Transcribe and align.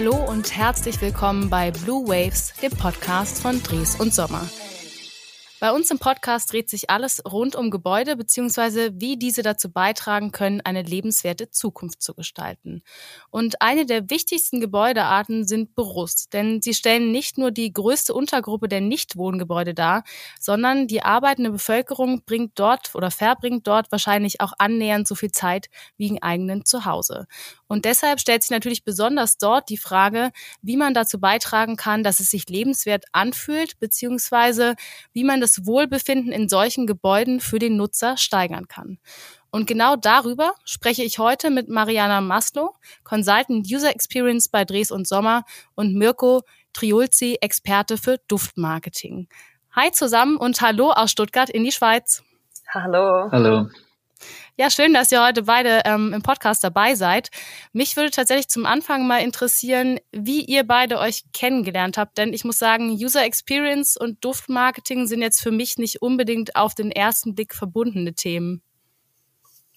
Hallo 0.00 0.14
und 0.14 0.56
herzlich 0.56 1.00
willkommen 1.00 1.50
bei 1.50 1.72
Blue 1.72 2.06
Waves, 2.06 2.54
dem 2.62 2.70
Podcast 2.70 3.42
von 3.42 3.60
Dres 3.64 3.96
und 3.96 4.14
Sommer. 4.14 4.48
Bei 5.60 5.72
uns 5.72 5.90
im 5.90 5.98
Podcast 5.98 6.52
dreht 6.52 6.70
sich 6.70 6.88
alles 6.88 7.20
rund 7.28 7.56
um 7.56 7.72
Gebäude 7.72 8.16
bzw. 8.16 8.90
wie 8.94 9.16
diese 9.16 9.42
dazu 9.42 9.72
beitragen 9.72 10.30
können, 10.30 10.60
eine 10.60 10.82
lebenswerte 10.82 11.50
Zukunft 11.50 12.00
zu 12.00 12.14
gestalten. 12.14 12.82
Und 13.30 13.60
eine 13.60 13.86
der 13.86 14.08
wichtigsten 14.08 14.60
Gebäudearten 14.60 15.48
sind 15.48 15.74
Büros, 15.74 16.28
denn 16.28 16.62
sie 16.62 16.74
stellen 16.74 17.10
nicht 17.10 17.36
nur 17.36 17.50
die 17.50 17.72
größte 17.72 18.14
Untergruppe 18.14 18.68
der 18.68 18.80
Nichtwohngebäude 18.80 19.74
dar, 19.74 20.04
sondern 20.38 20.86
die 20.86 21.02
arbeitende 21.02 21.50
Bevölkerung 21.50 22.22
bringt 22.24 22.52
dort 22.54 22.94
oder 22.94 23.10
verbringt 23.10 23.66
dort 23.66 23.90
wahrscheinlich 23.90 24.40
auch 24.40 24.52
annähernd 24.58 25.08
so 25.08 25.16
viel 25.16 25.32
Zeit 25.32 25.66
wie 25.96 26.06
im 26.06 26.18
eigenen 26.22 26.66
Zuhause. 26.66 27.26
Und 27.68 27.84
deshalb 27.84 28.18
stellt 28.18 28.42
sich 28.42 28.50
natürlich 28.50 28.82
besonders 28.82 29.36
dort 29.36 29.68
die 29.68 29.76
Frage, 29.76 30.32
wie 30.62 30.76
man 30.76 30.94
dazu 30.94 31.20
beitragen 31.20 31.76
kann, 31.76 32.02
dass 32.02 32.18
es 32.18 32.30
sich 32.30 32.48
lebenswert 32.48 33.04
anfühlt, 33.12 33.78
beziehungsweise 33.78 34.74
wie 35.12 35.22
man 35.22 35.40
das 35.40 35.66
Wohlbefinden 35.66 36.32
in 36.32 36.48
solchen 36.48 36.86
Gebäuden 36.86 37.40
für 37.40 37.58
den 37.58 37.76
Nutzer 37.76 38.16
steigern 38.16 38.68
kann. 38.68 38.98
Und 39.50 39.66
genau 39.66 39.96
darüber 39.96 40.54
spreche 40.64 41.04
ich 41.04 41.18
heute 41.18 41.50
mit 41.50 41.68
Mariana 41.68 42.20
Maslow, 42.20 42.74
Consultant 43.04 43.66
User 43.70 43.90
Experience 43.90 44.48
bei 44.48 44.64
Dres 44.64 44.90
und 44.90 45.06
Sommer 45.06 45.44
und 45.74 45.94
Mirko 45.94 46.42
Triulzi, 46.72 47.38
Experte 47.40 47.96
für 47.96 48.18
Duftmarketing. 48.28 49.28
Hi 49.74 49.90
zusammen 49.92 50.36
und 50.36 50.60
hallo 50.60 50.90
aus 50.90 51.10
Stuttgart 51.10 51.50
in 51.50 51.64
die 51.64 51.72
Schweiz. 51.72 52.22
Hallo. 52.68 53.30
Hallo. 53.30 53.68
Ja, 54.60 54.70
schön, 54.70 54.92
dass 54.92 55.12
ihr 55.12 55.24
heute 55.24 55.44
beide 55.44 55.82
ähm, 55.84 56.12
im 56.12 56.20
Podcast 56.20 56.64
dabei 56.64 56.96
seid. 56.96 57.28
Mich 57.72 57.94
würde 57.94 58.10
tatsächlich 58.10 58.48
zum 58.48 58.66
Anfang 58.66 59.06
mal 59.06 59.22
interessieren, 59.22 60.00
wie 60.10 60.44
ihr 60.44 60.66
beide 60.66 60.98
euch 60.98 61.22
kennengelernt 61.32 61.96
habt. 61.96 62.18
Denn 62.18 62.32
ich 62.32 62.44
muss 62.44 62.58
sagen, 62.58 62.90
User 62.90 63.22
Experience 63.22 63.96
und 63.96 64.24
Duftmarketing 64.24 65.06
sind 65.06 65.22
jetzt 65.22 65.40
für 65.40 65.52
mich 65.52 65.78
nicht 65.78 66.02
unbedingt 66.02 66.56
auf 66.56 66.74
den 66.74 66.90
ersten 66.90 67.36
Blick 67.36 67.54
verbundene 67.54 68.14
Themen. 68.14 68.60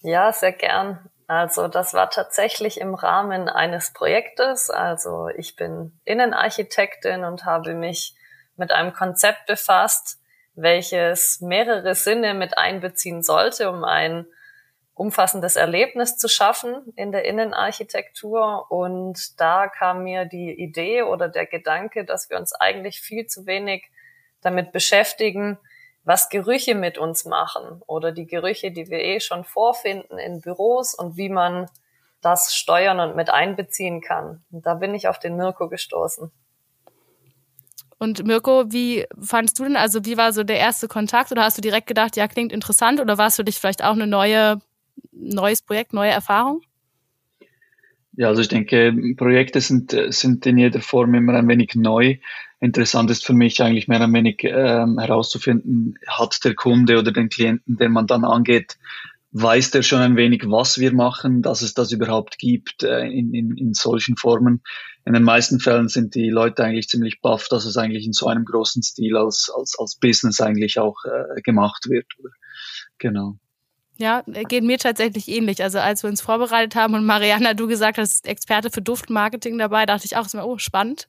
Ja, 0.00 0.32
sehr 0.32 0.50
gern. 0.50 1.08
Also 1.28 1.68
das 1.68 1.94
war 1.94 2.10
tatsächlich 2.10 2.80
im 2.80 2.96
Rahmen 2.96 3.48
eines 3.48 3.92
Projektes. 3.92 4.68
Also 4.68 5.28
ich 5.36 5.54
bin 5.54 5.96
Innenarchitektin 6.04 7.22
und 7.22 7.44
habe 7.44 7.74
mich 7.74 8.16
mit 8.56 8.72
einem 8.72 8.92
Konzept 8.92 9.46
befasst, 9.46 10.18
welches 10.56 11.40
mehrere 11.40 11.94
Sinne 11.94 12.34
mit 12.34 12.58
einbeziehen 12.58 13.22
sollte, 13.22 13.70
um 13.70 13.84
ein 13.84 14.26
umfassendes 15.02 15.56
Erlebnis 15.56 16.16
zu 16.16 16.28
schaffen 16.28 16.92
in 16.94 17.10
der 17.10 17.24
Innenarchitektur. 17.24 18.70
Und 18.70 19.40
da 19.40 19.66
kam 19.66 20.04
mir 20.04 20.26
die 20.26 20.52
Idee 20.52 21.02
oder 21.02 21.28
der 21.28 21.46
Gedanke, 21.46 22.04
dass 22.04 22.30
wir 22.30 22.38
uns 22.38 22.52
eigentlich 22.52 23.00
viel 23.00 23.26
zu 23.26 23.44
wenig 23.44 23.90
damit 24.42 24.70
beschäftigen, 24.70 25.58
was 26.04 26.28
Gerüche 26.28 26.76
mit 26.76 26.98
uns 26.98 27.24
machen 27.24 27.82
oder 27.88 28.12
die 28.12 28.26
Gerüche, 28.26 28.70
die 28.70 28.88
wir 28.90 29.00
eh 29.00 29.18
schon 29.18 29.42
vorfinden 29.42 30.18
in 30.18 30.40
Büros 30.40 30.94
und 30.94 31.16
wie 31.16 31.28
man 31.28 31.68
das 32.20 32.54
steuern 32.54 33.00
und 33.00 33.16
mit 33.16 33.28
einbeziehen 33.28 34.00
kann. 34.00 34.44
Und 34.52 34.66
da 34.66 34.74
bin 34.74 34.94
ich 34.94 35.08
auf 35.08 35.18
den 35.18 35.36
Mirko 35.36 35.68
gestoßen. 35.68 36.30
Und 37.98 38.24
Mirko, 38.24 38.64
wie 38.68 39.06
fandst 39.20 39.58
du 39.58 39.64
denn, 39.64 39.76
also 39.76 40.04
wie 40.04 40.16
war 40.16 40.32
so 40.32 40.44
der 40.44 40.58
erste 40.58 40.86
Kontakt 40.86 41.32
oder 41.32 41.42
hast 41.42 41.58
du 41.58 41.62
direkt 41.62 41.88
gedacht, 41.88 42.16
ja, 42.16 42.28
klingt 42.28 42.52
interessant 42.52 43.00
oder 43.00 43.18
war 43.18 43.28
es 43.28 43.36
für 43.36 43.44
dich 43.44 43.58
vielleicht 43.58 43.82
auch 43.82 43.92
eine 43.92 44.08
neue 44.08 44.60
neues 45.10 45.62
Projekt, 45.62 45.92
neue 45.92 46.10
Erfahrung? 46.10 46.62
Ja, 48.14 48.28
also 48.28 48.42
ich 48.42 48.48
denke, 48.48 48.94
Projekte 49.16 49.60
sind, 49.60 49.96
sind 50.08 50.44
in 50.44 50.58
jeder 50.58 50.80
Form 50.80 51.14
immer 51.14 51.34
ein 51.34 51.48
wenig 51.48 51.74
neu. 51.74 52.18
Interessant 52.60 53.10
ist 53.10 53.24
für 53.24 53.32
mich 53.32 53.60
eigentlich 53.62 53.88
mehr 53.88 54.00
ein 54.00 54.12
wenig 54.12 54.44
ähm, 54.44 54.98
herauszufinden, 54.98 55.94
hat 56.06 56.44
der 56.44 56.54
Kunde 56.54 56.98
oder 56.98 57.10
den 57.10 57.30
Klienten, 57.30 57.76
den 57.76 57.90
man 57.90 58.06
dann 58.06 58.24
angeht, 58.24 58.76
weiß 59.32 59.70
der 59.70 59.82
schon 59.82 60.00
ein 60.00 60.16
wenig, 60.16 60.44
was 60.46 60.78
wir 60.78 60.92
machen, 60.92 61.40
dass 61.40 61.62
es 61.62 61.72
das 61.72 61.90
überhaupt 61.90 62.38
gibt 62.38 62.82
äh, 62.82 63.06
in, 63.06 63.32
in, 63.32 63.56
in 63.56 63.72
solchen 63.72 64.16
Formen. 64.16 64.62
In 65.06 65.14
den 65.14 65.24
meisten 65.24 65.58
Fällen 65.58 65.88
sind 65.88 66.14
die 66.14 66.28
Leute 66.28 66.62
eigentlich 66.62 66.88
ziemlich 66.88 67.20
baff, 67.20 67.48
dass 67.48 67.64
es 67.64 67.76
eigentlich 67.78 68.04
in 68.04 68.12
so 68.12 68.26
einem 68.28 68.44
großen 68.44 68.82
Stil 68.82 69.16
als, 69.16 69.50
als, 69.56 69.74
als 69.78 69.96
Business 69.96 70.40
eigentlich 70.40 70.78
auch 70.78 70.98
äh, 71.06 71.40
gemacht 71.40 71.88
wird. 71.88 72.06
Genau. 72.98 73.38
Ja, 73.98 74.22
geht 74.26 74.64
mir 74.64 74.78
tatsächlich 74.78 75.28
ähnlich. 75.28 75.62
Also 75.62 75.78
als 75.78 76.02
wir 76.02 76.08
uns 76.10 76.22
vorbereitet 76.22 76.74
haben 76.74 76.94
und 76.94 77.04
Mariana, 77.04 77.54
du 77.54 77.66
gesagt 77.66 77.98
hast, 77.98 78.26
Experte 78.26 78.70
für 78.70 78.80
Duftmarketing 78.80 79.58
dabei, 79.58 79.84
dachte 79.84 80.06
ich 80.06 80.16
auch, 80.16 80.26
oh, 80.42 80.58
spannend. 80.58 81.06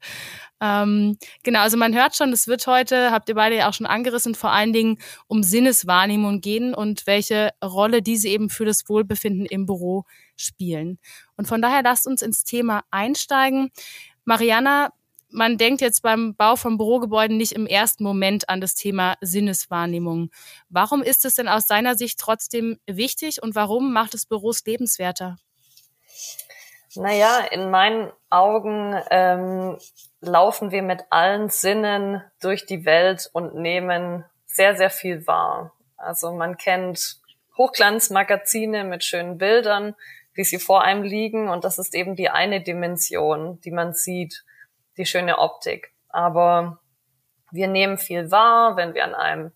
Ähm, 0.61 1.17
genau, 1.43 1.61
also 1.61 1.77
man 1.77 1.95
hört 1.95 2.15
schon, 2.15 2.31
es 2.33 2.47
wird 2.47 2.67
heute, 2.67 3.11
habt 3.11 3.29
ihr 3.29 3.35
beide 3.35 3.55
ja 3.55 3.69
auch 3.69 3.73
schon 3.73 3.87
angerissen, 3.87 4.35
vor 4.35 4.51
allen 4.51 4.73
Dingen 4.73 4.97
um 5.27 5.43
Sinneswahrnehmung 5.43 6.41
gehen 6.41 6.73
und 6.73 7.07
welche 7.07 7.51
Rolle 7.63 8.01
diese 8.01 8.27
eben 8.27 8.49
für 8.49 8.65
das 8.65 8.87
Wohlbefinden 8.87 9.45
im 9.45 9.65
Büro 9.65 10.03
spielen. 10.35 10.99
Und 11.37 11.47
von 11.47 11.61
daher 11.61 11.83
lasst 11.83 12.05
uns 12.05 12.21
ins 12.21 12.43
Thema 12.43 12.83
einsteigen. 12.91 13.71
Mariana, 14.25 14.89
man 15.33 15.57
denkt 15.57 15.81
jetzt 15.81 16.01
beim 16.01 16.35
Bau 16.35 16.55
von 16.55 16.77
Bürogebäuden 16.77 17.37
nicht 17.37 17.53
im 17.53 17.65
ersten 17.65 18.03
Moment 18.03 18.49
an 18.49 18.61
das 18.61 18.75
Thema 18.75 19.15
Sinneswahrnehmung. 19.21 20.29
Warum 20.69 21.01
ist 21.01 21.25
es 21.25 21.35
denn 21.35 21.47
aus 21.47 21.65
deiner 21.65 21.95
Sicht 21.95 22.19
trotzdem 22.19 22.79
wichtig 22.85 23.41
und 23.41 23.55
warum 23.55 23.91
macht 23.91 24.13
es 24.13 24.25
Büros 24.25 24.63
lebenswerter? 24.65 25.37
Naja, 26.95 27.39
in 27.51 27.71
meinen 27.71 28.11
Augen 28.29 28.95
ähm, 29.09 29.77
laufen 30.21 30.71
wir 30.71 30.83
mit 30.83 31.01
allen 31.09 31.49
Sinnen 31.49 32.23
durch 32.39 32.67
die 32.67 32.85
Welt 32.85 33.29
und 33.33 33.55
nehmen 33.55 34.25
sehr, 34.45 34.77
sehr 34.77 34.91
viel 34.91 35.25
wahr. 35.25 35.73
Also 35.97 36.31
man 36.31 36.57
kennt 36.57 37.17
Hochglanzmagazine 37.57 38.83
mit 38.83 39.03
schönen 39.03 39.39
Bildern, 39.39 39.95
wie 40.35 40.43
sie 40.43 40.59
vor 40.59 40.83
einem 40.83 41.03
liegen 41.03 41.49
und 41.49 41.63
das 41.63 41.79
ist 41.79 41.95
eben 41.95 42.15
die 42.15 42.29
eine 42.29 42.61
Dimension, 42.61 43.59
die 43.61 43.71
man 43.71 43.93
sieht 43.93 44.43
die 44.97 45.05
schöne 45.05 45.39
Optik. 45.39 45.91
Aber 46.09 46.79
wir 47.51 47.67
nehmen 47.67 47.97
viel 47.97 48.31
wahr, 48.31 48.77
wenn 48.77 48.93
wir 48.93 49.03
an 49.03 49.15
einem 49.15 49.51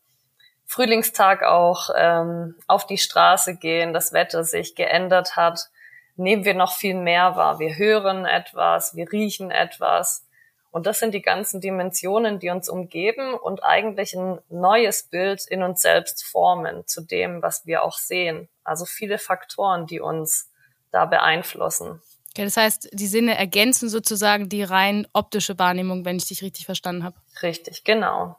Frühlingstag 0.66 1.44
auch 1.44 1.90
ähm, 1.96 2.56
auf 2.68 2.86
die 2.86 2.98
Straße 2.98 3.56
gehen, 3.56 3.94
das 3.94 4.12
Wetter 4.12 4.44
sich 4.44 4.76
geändert 4.76 5.36
hat, 5.36 5.70
nehmen 6.18 6.46
wir 6.46 6.54
noch 6.54 6.74
viel 6.74 6.96
mehr 6.96 7.36
wahr. 7.36 7.60
Wir 7.60 7.78
hören 7.78 8.26
etwas, 8.26 8.96
wir 8.96 9.12
riechen 9.12 9.50
etwas. 9.50 10.26
Und 10.72 10.86
das 10.86 11.00
sind 11.00 11.14
die 11.14 11.22
ganzen 11.22 11.62
Dimensionen, 11.62 12.40
die 12.40 12.50
uns 12.50 12.70
umgeben 12.70 13.34
und 13.34 13.64
eigentlich 13.64 14.14
ein 14.14 14.40
neues 14.50 15.04
Bild 15.04 15.48
in 15.48 15.64
uns 15.64 15.82
selbst 15.82 16.26
formen 16.26 16.86
zu 16.86 17.02
dem, 17.02 17.42
was 17.42 17.66
wir 17.66 17.84
auch 17.84 17.98
sehen. 17.98 18.50
Also 18.64 18.86
viele 18.86 19.18
Faktoren, 19.18 19.88
die 19.88 20.02
uns 20.02 20.52
da 20.92 21.06
beeinflussen. 21.06 22.02
Ja, 22.38 22.44
das 22.44 22.58
heißt, 22.58 22.90
die 22.94 23.08
Sinne 23.08 23.36
ergänzen 23.36 23.90
sozusagen 23.90 24.48
die 24.48 24.64
rein 24.64 25.08
optische 25.14 25.58
Wahrnehmung, 25.58 26.06
wenn 26.06 26.18
ich 26.18 26.28
dich 26.28 26.44
richtig 26.44 26.66
verstanden 26.66 27.04
habe. 27.04 27.18
Richtig, 27.42 27.84
genau. 27.84 28.38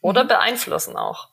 Oder 0.00 0.24
mhm. 0.24 0.28
beeinflussen 0.28 0.96
auch. 0.96 1.30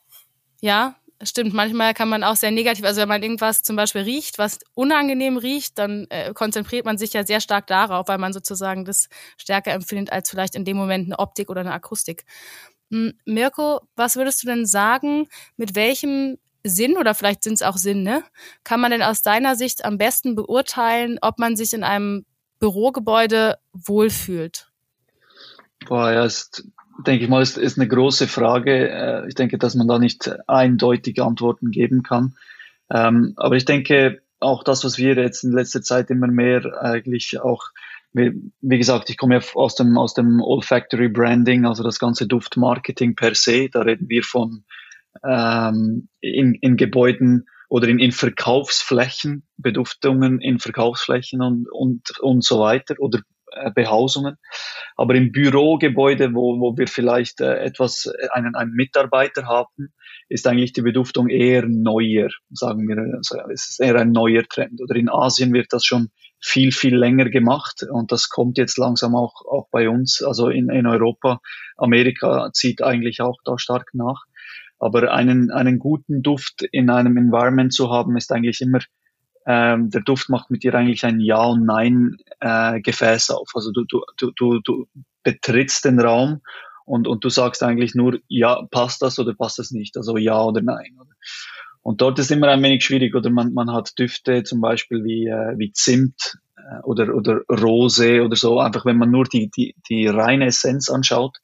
Ja, 0.61 0.95
stimmt. 1.22 1.53
Manchmal 1.53 1.94
kann 1.94 2.09
man 2.09 2.23
auch 2.23 2.35
sehr 2.35 2.51
negativ, 2.51 2.85
also 2.85 3.01
wenn 3.01 3.09
man 3.09 3.22
irgendwas 3.22 3.61
zum 3.61 3.75
Beispiel 3.75 4.01
riecht, 4.01 4.40
was 4.40 4.59
unangenehm 4.73 5.38
riecht, 5.38 5.78
dann 5.78 6.07
äh, 6.09 6.34
konzentriert 6.34 6.85
man 6.85 6.97
sich 6.97 7.13
ja 7.13 7.25
sehr 7.25 7.41
stark 7.41 7.67
darauf, 7.67 8.07
weil 8.07 8.17
man 8.17 8.34
sozusagen 8.34 8.85
das 8.85 9.07
stärker 9.38 9.72
empfindet 9.72 10.11
als 10.11 10.29
vielleicht 10.29 10.56
in 10.56 10.66
dem 10.66 10.78
Moment 10.78 11.06
eine 11.06 11.19
Optik 11.19 11.50
oder 11.50 11.61
eine 11.61 11.73
Akustik. 11.73 12.25
Hm, 12.90 13.13
Mirko, 13.25 13.81
was 13.95 14.16
würdest 14.16 14.41
du 14.41 14.47
denn 14.47 14.66
sagen, 14.66 15.28
mit 15.56 15.75
welchem 15.75 16.38
Sinn 16.63 16.97
oder 16.97 17.13
vielleicht 17.13 17.44
sind 17.44 17.53
es 17.53 17.61
auch 17.61 17.77
Sinne, 17.77 18.23
kann 18.63 18.79
man 18.79 18.91
denn 18.91 19.01
aus 19.01 19.22
deiner 19.22 19.55
Sicht 19.55 19.85
am 19.85 19.97
besten 19.97 20.35
beurteilen, 20.35 21.17
ob 21.22 21.40
man 21.40 21.55
sich 21.55 21.73
in 21.73 21.84
einem 21.84 22.25
Bürogebäude 22.59 23.58
wohlfühlt? 23.73 24.69
Boah, 25.87 26.11
ja, 26.11 26.25
ist, 26.25 26.63
denke 27.05 27.23
ich 27.23 27.29
mal, 27.29 27.41
ist, 27.41 27.58
ist 27.58 27.79
eine 27.79 27.87
große 27.87 28.28
Frage. 28.28 28.90
Äh, 28.90 29.28
ich 29.28 29.35
denke, 29.35 29.58
dass 29.58 29.75
man 29.75 29.87
da 29.87 29.97
nicht 29.97 30.31
eindeutige 30.47 31.23
Antworten 31.23 31.72
geben 31.72 32.03
kann. 32.03 32.35
Ähm, 32.90 33.34
aber 33.37 33.55
ich 33.55 33.66
denke, 33.66 34.22
auch 34.40 34.64
das, 34.64 34.84
was 34.84 34.97
wir 34.97 35.16
jetzt 35.16 35.43
in 35.43 35.52
letzter 35.52 35.81
Zeit 35.81 36.09
immer 36.09 36.28
mehr 36.28 36.81
eigentlich 36.81 37.40
auch 37.40 37.72
wie, 38.14 38.52
wie 38.61 38.78
gesagt, 38.78 39.09
ich 39.09 39.17
komme 39.17 39.35
ja 39.35 39.41
aus 39.55 39.75
dem, 39.75 39.97
aus 39.97 40.14
dem 40.14 40.41
Olfactory 40.41 41.07
Branding, 41.07 41.66
also 41.66 41.84
das 41.84 41.99
ganze 41.99 42.28
Duftmarketing 42.28 43.16
per 43.16 43.35
se. 43.35 43.69
Da 43.69 43.81
reden 43.81 44.09
wir 44.09 44.23
von 44.23 44.64
ähm, 45.28 46.09
in, 46.19 46.55
in 46.55 46.78
Gebäuden 46.78 47.46
oder 47.69 47.87
in, 47.87 47.99
in 47.99 48.11
Verkaufsflächen, 48.11 49.47
Beduftungen 49.58 50.41
in 50.41 50.59
Verkaufsflächen 50.59 51.41
und, 51.41 51.67
und, 51.72 52.19
und 52.19 52.43
so 52.43 52.59
weiter 52.59 52.96
oder 52.99 53.22
äh, 53.53 53.72
Behausungen. 53.72 54.37
Aber 54.96 55.16
im 55.16 55.31
Bürogebäude, 55.31 56.34
wo, 56.34 56.59
wo 56.59 56.78
wir 56.78 56.87
vielleicht 56.87 57.41
äh, 57.41 57.59
etwas, 57.59 58.05
äh, 58.05 58.28
einen, 58.34 58.55
einen 58.55 58.73
Mitarbeiter 58.73 59.46
haben, 59.46 59.93
ist 60.29 60.47
eigentlich 60.47 60.73
die 60.73 60.81
Beduftung 60.81 61.28
eher 61.28 61.66
neuer, 61.67 62.29
sagen 62.49 62.87
wir. 62.87 62.97
Also 63.17 63.37
es 63.52 63.69
ist 63.69 63.81
eher 63.81 63.96
ein 63.96 64.11
neuer 64.11 64.43
Trend. 64.43 64.81
Oder 64.81 64.96
in 64.96 65.09
Asien 65.09 65.53
wird 65.53 65.67
das 65.72 65.85
schon 65.85 66.09
viel, 66.40 66.72
viel 66.72 66.96
länger 66.96 67.29
gemacht 67.29 67.84
und 67.90 68.11
das 68.11 68.29
kommt 68.29 68.57
jetzt 68.57 68.78
langsam 68.78 69.16
auch, 69.16 69.46
auch 69.46 69.67
bei 69.72 69.90
uns, 69.90 70.23
also 70.23 70.49
in, 70.49 70.69
in 70.69 70.87
Europa. 70.87 71.40
Amerika 71.78 72.49
zieht 72.53 72.81
eigentlich 72.81 73.22
auch 73.22 73.37
da 73.46 73.57
stark 73.59 73.90
nach. 73.93 74.23
Aber 74.81 75.13
einen, 75.13 75.51
einen 75.51 75.78
guten 75.78 76.23
Duft 76.23 76.63
in 76.72 76.89
einem 76.89 77.16
Environment 77.16 77.72
zu 77.72 77.91
haben, 77.91 78.17
ist 78.17 78.31
eigentlich 78.31 78.61
immer, 78.61 78.79
ähm, 79.45 79.91
der 79.91 80.01
Duft 80.01 80.28
macht 80.29 80.49
mit 80.49 80.63
dir 80.63 80.73
eigentlich 80.73 81.05
ein 81.05 81.19
Ja 81.19 81.43
und 81.43 81.66
Nein 81.66 82.17
äh, 82.39 82.81
Gefäß 82.81 83.29
auf. 83.29 83.51
Also 83.53 83.72
du, 83.72 83.85
du, 83.85 84.03
du, 84.17 84.31
du, 84.35 84.59
du 84.59 84.87
betrittst 85.23 85.85
den 85.85 85.99
Raum 85.99 86.41
und, 86.85 87.07
und 87.07 87.23
du 87.23 87.29
sagst 87.29 87.61
eigentlich 87.61 87.93
nur, 87.93 88.17
ja, 88.28 88.63
passt 88.72 89.03
das 89.03 89.19
oder 89.19 89.35
passt 89.35 89.59
das 89.59 89.69
nicht? 89.69 89.97
Also 89.97 90.17
ja 90.17 90.41
oder 90.41 90.63
nein. 90.63 90.97
Oder? 90.99 91.11
Und 91.83 92.01
dort 92.01 92.17
ist 92.17 92.31
immer 92.31 92.47
ein 92.47 92.63
wenig 92.63 92.83
schwierig, 92.83 93.13
oder 93.13 93.29
man, 93.29 93.53
man 93.53 93.72
hat 93.72 93.97
Düfte 93.99 94.43
zum 94.43 94.61
Beispiel 94.61 95.03
wie, 95.03 95.28
äh, 95.28 95.57
wie 95.59 95.72
Zimt 95.73 96.39
äh, 96.57 96.81
oder, 96.83 97.13
oder 97.13 97.41
Rose 97.49 98.23
oder 98.23 98.35
so, 98.35 98.59
einfach 98.59 98.83
wenn 98.85 98.97
man 98.97 99.11
nur 99.11 99.25
die, 99.25 99.51
die, 99.51 99.75
die 99.87 100.07
reine 100.07 100.47
Essenz 100.47 100.89
anschaut, 100.89 101.37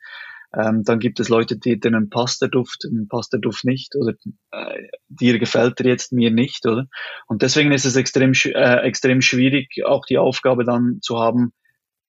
ähm, 0.58 0.84
dann 0.84 1.00
gibt 1.00 1.20
es 1.20 1.30
Leute, 1.30 1.58
die, 1.58 1.80
denen 1.80 2.10
passt 2.10 2.42
der 2.42 2.50
Duft, 2.50 2.84
denen 2.84 3.08
passt 3.08 3.32
der 3.32 3.40
Duft 3.40 3.64
nicht 3.64 3.96
oder 3.96 4.14
äh, 4.52 4.88
dir 5.08 5.38
gefällt 5.38 5.80
er 5.80 5.86
jetzt, 5.86 6.12
mir 6.12 6.32
nicht, 6.32 6.66
oder? 6.66 6.88
Und 7.28 7.44
deswegen 7.44 7.72
ist 7.72 7.86
es 7.86 7.96
extrem, 7.96 8.34
äh, 8.34 8.82
extrem 8.82 9.22
schwierig, 9.22 9.86
auch 9.86 10.06
die 10.06 10.18
Aufgabe 10.18 10.64
dann 10.66 11.00
zu 11.02 11.20
haben, 11.20 11.54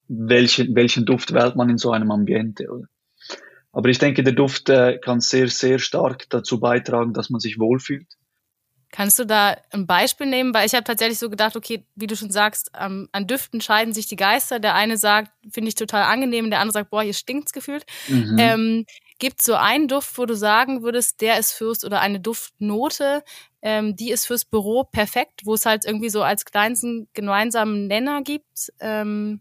welchen, 0.09 0.75
welchen 0.75 1.05
Duft 1.05 1.35
wählt 1.35 1.57
man 1.57 1.69
in 1.69 1.77
so 1.77 1.91
einem 1.91 2.11
Ambiente, 2.11 2.69
oder? 2.71 2.87
Aber 3.71 3.91
ich 3.91 3.99
denke, 3.99 4.23
der 4.23 4.33
Duft 4.33 4.71
äh, 4.71 4.99
kann 4.99 5.21
sehr, 5.21 5.49
sehr 5.49 5.79
stark 5.79 6.25
dazu 6.31 6.59
beitragen, 6.59 7.13
dass 7.13 7.29
man 7.29 7.41
sich 7.41 7.59
wohlfühlt. 7.59 8.09
Kannst 8.91 9.19
du 9.19 9.27
da 9.27 9.57
ein 9.71 9.87
Beispiel 9.87 10.27
nehmen? 10.27 10.55
Weil 10.55 10.67
ich 10.67 10.75
habe 10.75 10.85
tatsächlich 10.85 11.19
so 11.19 11.29
gedacht, 11.29 11.57
okay, 11.57 11.85
wie 11.95 12.07
du 12.07 12.17
schon 12.17 12.31
sagst, 12.31 12.71
ähm, 12.79 13.09
an 13.13 13.27
Düften 13.27 13.61
scheiden 13.61 13.93
sich 13.93 14.07
die 14.07 14.17
Geister. 14.17 14.61
Der 14.61 14.75
eine 14.75 14.97
sagt, 14.97 15.31
finde 15.51 15.69
ich 15.69 15.75
total 15.75 16.05
angenehm, 16.05 16.51
der 16.51 16.61
andere 16.61 16.73
sagt, 16.73 16.91
boah, 16.91 17.03
hier 17.03 17.13
stinkt's 17.13 17.53
gefühlt. 17.53 17.85
Mhm. 18.09 18.37
Ähm, 18.39 18.87
Gibt 19.19 19.43
so 19.43 19.55
einen 19.55 19.89
Duft, 19.89 20.17
wo 20.17 20.27
du 20.27 20.35
sagen 20.35 20.83
würdest, 20.83 21.21
der 21.21 21.39
ist 21.39 21.53
fürs 21.53 21.85
oder 21.85 22.01
eine 22.01 22.21
Duftnote, 22.21 23.25
ähm, 23.63 23.97
die 23.97 24.13
ist 24.13 24.27
fürs 24.27 24.45
Büro 24.45 24.85
perfekt, 24.85 25.41
wo 25.45 25.55
es 25.55 25.67
halt 25.67 25.85
irgendwie 25.85 26.09
so 26.09 26.23
als 26.23 26.45
kleinsten 26.45 27.09
gemeinsamen 27.15 27.89
Nenner 27.89 28.23
gibt? 28.23 28.73
Ähm 28.79 29.41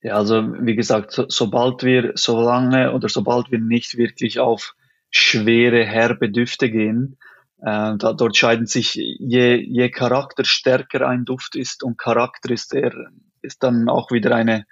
ja, 0.00 0.14
also 0.14 0.44
wie 0.60 0.76
gesagt, 0.76 1.10
so, 1.10 1.24
sobald 1.28 1.82
wir, 1.82 2.12
solange 2.14 2.92
oder 2.92 3.08
sobald 3.08 3.50
wir 3.50 3.58
nicht 3.58 3.96
wirklich 3.96 4.38
auf 4.38 4.76
schwere, 5.10 5.84
herbe 5.84 6.30
Düfte 6.30 6.70
gehen, 6.70 7.18
äh, 7.64 7.96
da, 7.96 8.12
dort 8.12 8.36
scheiden 8.36 8.66
sich, 8.66 8.94
je, 8.94 9.56
je 9.56 9.88
charakterstärker 9.88 11.08
ein 11.08 11.24
Duft 11.24 11.56
ist 11.56 11.82
und 11.82 11.96
Charakter 11.96 12.50
ist 12.50 12.74
der, 12.74 12.92
ist 13.40 13.62
dann 13.62 13.88
auch 13.88 14.10
wieder 14.10 14.34
eine, 14.34 14.66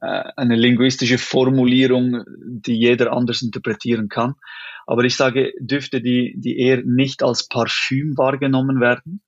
äh, 0.00 0.24
eine 0.36 0.54
linguistische 0.54 1.16
Formulierung, 1.16 2.24
die 2.44 2.78
jeder 2.78 3.12
anders 3.12 3.40
interpretieren 3.40 4.10
kann. 4.10 4.34
Aber 4.86 5.04
ich 5.04 5.16
sage 5.16 5.52
Düfte, 5.58 6.02
die, 6.02 6.34
die 6.36 6.58
eher 6.58 6.82
nicht 6.84 7.22
als 7.22 7.48
Parfüm 7.48 8.18
wahrgenommen 8.18 8.78
werden. 8.78 9.22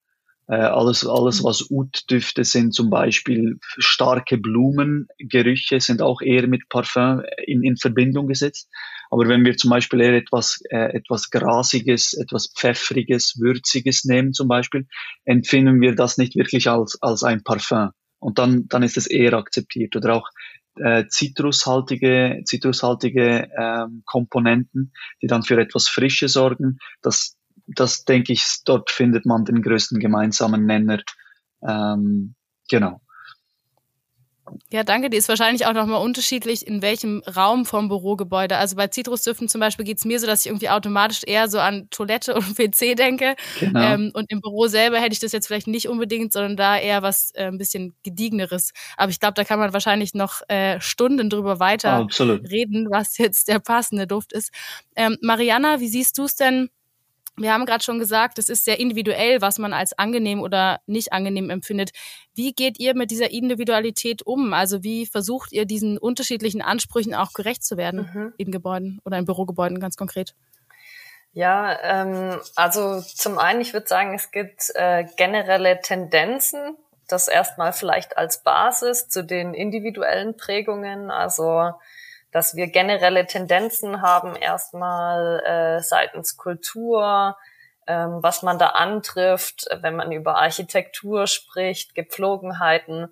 Äh, 0.48 0.54
alles, 0.56 1.06
alles, 1.06 1.42
was 1.42 1.70
Oud-Düfte 1.70 2.44
sind, 2.44 2.72
zum 2.72 2.88
Beispiel 2.88 3.58
starke 3.78 4.38
Blumengerüche, 4.38 5.80
sind 5.80 6.02
auch 6.02 6.20
eher 6.20 6.46
mit 6.46 6.68
Parfüm 6.68 7.22
in, 7.46 7.64
in 7.64 7.76
Verbindung 7.76 8.28
gesetzt. 8.28 8.68
Aber 9.10 9.28
wenn 9.28 9.44
wir 9.44 9.56
zum 9.56 9.70
Beispiel 9.70 10.00
eher 10.00 10.14
etwas, 10.14 10.60
äh, 10.70 10.96
etwas 10.96 11.30
Grasiges, 11.30 12.12
etwas 12.14 12.52
Pfeffriges, 12.56 13.38
Würziges 13.40 14.04
nehmen 14.04 14.32
zum 14.32 14.48
Beispiel, 14.48 14.86
empfinden 15.24 15.80
wir 15.80 15.94
das 15.94 16.18
nicht 16.18 16.36
wirklich 16.36 16.68
als, 16.68 16.98
als 17.00 17.22
ein 17.22 17.42
Parfum. 17.42 17.90
Und 18.18 18.38
dann, 18.38 18.66
dann 18.68 18.82
ist 18.82 18.96
es 18.96 19.06
eher 19.06 19.34
akzeptiert. 19.34 19.96
Oder 19.96 20.14
auch 20.14 20.28
äh, 20.76 21.06
zitrushaltige, 21.08 22.42
zitrushaltige 22.44 23.48
ähm, 23.58 24.02
Komponenten, 24.04 24.92
die 25.22 25.26
dann 25.26 25.42
für 25.42 25.60
etwas 25.60 25.88
Frische 25.88 26.28
sorgen. 26.28 26.78
Das, 27.02 27.36
das 27.66 28.04
denke 28.04 28.32
ich, 28.32 28.44
dort 28.64 28.90
findet 28.90 29.26
man 29.26 29.44
den 29.44 29.62
größten 29.62 29.98
gemeinsamen 29.98 30.66
Nenner. 30.66 31.00
Ähm, 31.66 32.34
genau. 32.68 33.00
Ja, 34.70 34.84
danke. 34.84 35.10
Die 35.10 35.16
ist 35.16 35.28
wahrscheinlich 35.28 35.66
auch 35.66 35.72
nochmal 35.72 36.00
unterschiedlich, 36.00 36.66
in 36.66 36.82
welchem 36.82 37.22
Raum 37.26 37.64
vom 37.64 37.88
Bürogebäude. 37.88 38.56
Also 38.56 38.76
bei 38.76 38.86
Zitrusdüften 38.86 39.48
zum 39.48 39.60
Beispiel 39.60 39.84
geht's 39.84 40.04
mir 40.04 40.20
so, 40.20 40.26
dass 40.26 40.40
ich 40.40 40.46
irgendwie 40.46 40.68
automatisch 40.70 41.22
eher 41.26 41.48
so 41.48 41.58
an 41.58 41.88
Toilette 41.90 42.34
und 42.34 42.54
PC 42.56 42.96
denke. 42.96 43.34
Genau. 43.60 43.80
Ähm, 43.80 44.10
und 44.14 44.30
im 44.30 44.40
Büro 44.40 44.68
selber 44.68 44.98
hätte 44.98 45.12
ich 45.12 45.18
das 45.18 45.32
jetzt 45.32 45.46
vielleicht 45.46 45.66
nicht 45.66 45.88
unbedingt, 45.88 46.32
sondern 46.32 46.56
da 46.56 46.78
eher 46.78 47.02
was 47.02 47.32
äh, 47.34 47.46
ein 47.46 47.58
bisschen 47.58 47.94
gediegeneres. 48.02 48.72
Aber 48.96 49.10
ich 49.10 49.20
glaube, 49.20 49.34
da 49.34 49.44
kann 49.44 49.58
man 49.58 49.72
wahrscheinlich 49.72 50.14
noch 50.14 50.42
äh, 50.48 50.80
Stunden 50.80 51.28
drüber 51.28 51.58
weiter 51.58 51.94
Absolut. 51.94 52.48
reden, 52.48 52.88
was 52.90 53.18
jetzt 53.18 53.48
der 53.48 53.58
passende 53.58 54.06
Duft 54.06 54.32
ist. 54.32 54.52
Ähm, 54.94 55.16
Mariana, 55.22 55.80
wie 55.80 55.88
siehst 55.88 56.18
du 56.18 56.24
es 56.24 56.36
denn? 56.36 56.70
Wir 57.38 57.52
haben 57.52 57.66
gerade 57.66 57.84
schon 57.84 57.98
gesagt, 57.98 58.38
es 58.38 58.48
ist 58.48 58.64
sehr 58.64 58.80
individuell, 58.80 59.42
was 59.42 59.58
man 59.58 59.74
als 59.74 59.98
angenehm 59.98 60.40
oder 60.40 60.80
nicht 60.86 61.12
angenehm 61.12 61.50
empfindet. 61.50 61.90
Wie 62.34 62.52
geht 62.52 62.80
ihr 62.80 62.94
mit 62.96 63.10
dieser 63.10 63.30
Individualität 63.30 64.22
um? 64.22 64.54
Also 64.54 64.82
wie 64.82 65.06
versucht 65.06 65.52
ihr 65.52 65.66
diesen 65.66 65.98
unterschiedlichen 65.98 66.62
Ansprüchen 66.62 67.14
auch 67.14 67.34
gerecht 67.34 67.62
zu 67.62 67.76
werden 67.76 68.10
mhm. 68.12 68.32
in 68.38 68.50
Gebäuden 68.50 69.00
oder 69.04 69.18
in 69.18 69.26
Bürogebäuden 69.26 69.80
ganz 69.80 69.96
konkret? 69.96 70.34
Ja, 71.32 71.78
ähm, 71.82 72.40
also 72.54 73.02
zum 73.02 73.38
einen, 73.38 73.60
ich 73.60 73.74
würde 73.74 73.86
sagen, 73.86 74.14
es 74.14 74.30
gibt 74.30 74.72
äh, 74.74 75.04
generelle 75.16 75.82
Tendenzen, 75.82 76.78
das 77.08 77.28
erstmal 77.28 77.74
vielleicht 77.74 78.16
als 78.16 78.42
Basis 78.42 79.08
zu 79.08 79.22
den 79.22 79.52
individuellen 79.52 80.38
Prägungen. 80.38 81.10
Also 81.10 81.74
dass 82.36 82.54
wir 82.54 82.66
generelle 82.66 83.24
Tendenzen 83.24 84.02
haben, 84.02 84.36
erstmal 84.36 85.40
äh, 85.40 85.80
seitens 85.80 86.36
Kultur, 86.36 87.34
ähm, 87.86 88.18
was 88.20 88.42
man 88.42 88.58
da 88.58 88.66
antrifft, 88.66 89.66
wenn 89.80 89.96
man 89.96 90.12
über 90.12 90.36
Architektur 90.36 91.28
spricht, 91.28 91.94
Gepflogenheiten, 91.94 93.08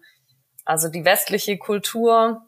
also 0.67 0.91
die 0.91 1.07
westliche 1.07 1.57
Kultur 1.57 2.43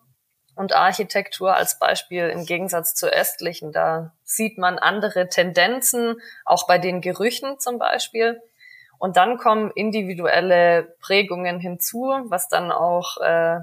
und 0.55 0.75
Architektur 0.75 1.57
als 1.57 1.79
Beispiel 1.79 2.29
im 2.29 2.45
Gegensatz 2.45 2.95
zur 2.95 3.09
östlichen, 3.09 3.73
da 3.73 4.13
sieht 4.23 4.59
man 4.59 4.79
andere 4.79 5.31
Tendenzen, 5.31 6.21
auch 6.45 6.67
bei 6.67 6.77
den 6.77 7.01
Gerüchen 7.01 7.59
zum 7.59 7.79
Beispiel. 7.79 8.39
Und 8.99 9.17
dann 9.17 9.39
kommen 9.39 9.71
individuelle 9.71 10.95
Prägungen 11.01 11.59
hinzu, 11.59 12.03
was 12.27 12.51
dann 12.51 12.71
auch 12.71 13.17
äh, 13.23 13.61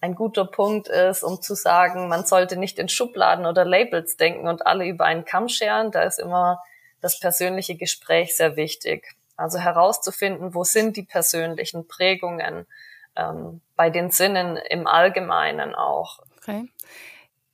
ein 0.00 0.14
guter 0.14 0.44
Punkt 0.44 0.88
ist, 0.88 1.22
um 1.22 1.40
zu 1.40 1.54
sagen, 1.54 2.08
man 2.08 2.26
sollte 2.26 2.56
nicht 2.56 2.78
in 2.78 2.88
Schubladen 2.88 3.46
oder 3.46 3.64
Labels 3.64 4.16
denken 4.16 4.48
und 4.48 4.66
alle 4.66 4.86
über 4.86 5.04
einen 5.04 5.24
Kamm 5.24 5.48
scheren. 5.48 5.90
Da 5.90 6.02
ist 6.02 6.18
immer 6.18 6.62
das 7.00 7.18
persönliche 7.18 7.76
Gespräch 7.76 8.36
sehr 8.36 8.56
wichtig. 8.56 9.16
Also 9.36 9.58
herauszufinden, 9.58 10.54
wo 10.54 10.64
sind 10.64 10.96
die 10.96 11.02
persönlichen 11.02 11.86
Prägungen 11.88 12.66
ähm, 13.16 13.60
bei 13.74 13.90
den 13.90 14.10
Sinnen 14.10 14.56
im 14.56 14.86
Allgemeinen 14.86 15.74
auch. 15.74 16.20
Okay. 16.38 16.68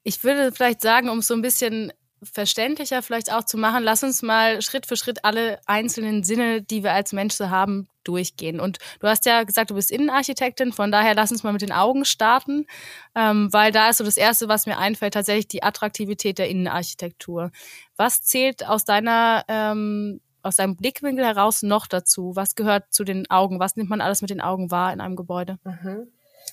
Ich 0.04 0.22
würde 0.25 0.52
vielleicht 0.52 0.80
sagen, 0.80 1.08
um 1.08 1.22
so 1.22 1.34
ein 1.34 1.42
bisschen 1.42 1.92
verständlicher 2.23 3.02
vielleicht 3.02 3.33
auch 3.33 3.45
zu 3.45 3.59
machen, 3.59 3.83
lass 3.83 4.02
uns 4.02 4.23
mal 4.23 4.62
Schritt 4.62 4.87
für 4.87 4.97
Schritt 4.97 5.25
alle 5.25 5.61
einzelnen 5.67 6.25
Sinne, 6.25 6.62
die 6.62 6.83
wir 6.83 6.93
als 6.93 7.12
Menschen 7.12 7.50
haben, 7.50 7.88
durchgehen. 8.05 8.61
Und 8.61 8.79
du 9.00 9.09
hast 9.09 9.26
ja 9.26 9.45
gesagt, 9.45 9.71
du 9.71 9.75
bist 9.75 9.91
Innenarchitektin, 9.91 10.73
von 10.73 10.91
daher 10.91 11.14
lass 11.14 11.31
uns 11.31 11.43
mal 11.43 11.52
mit 11.52 11.62
den 11.62 11.73
Augen 11.73 12.05
starten, 12.05 12.67
ähm, 13.14 13.52
weil 13.52 13.73
da 13.73 13.91
ist 13.91 13.99
so 13.99 14.05
das 14.05 14.17
Erste, 14.17 14.49
was 14.49 14.67
mir 14.67 14.79
einfällt, 14.79 15.14
tatsächlich 15.14 15.49
die 15.49 15.62
Attraktivität 15.62 16.38
der 16.38 16.49
Innenarchitektur. 16.49 17.50
Was 17.97 18.23
zählt 18.23 18.67
aus 18.67 18.85
deiner 18.85 19.45
ähm, 19.49 20.21
aus 20.43 20.57
deinem 20.57 20.76
Blickwinkel 20.76 21.25
heraus 21.25 21.62
noch 21.62 21.87
dazu? 21.87 22.33
Was 22.35 22.57
gehört 22.57 22.93
zu 22.93 23.05
den 23.05 23.31
Augen? 23.31 23.61
Was 23.61 23.76
nimmt 23.76 23.91
man 23.91 24.00
alles 24.00 24.23
mit 24.23 24.31
den 24.31 24.41
Augen 24.41 24.73
wahr 24.73 24.93
in 24.93 25.00
einem 25.00 25.14
Gebäude? 25.14 25.59
Mhm. 25.62 26.09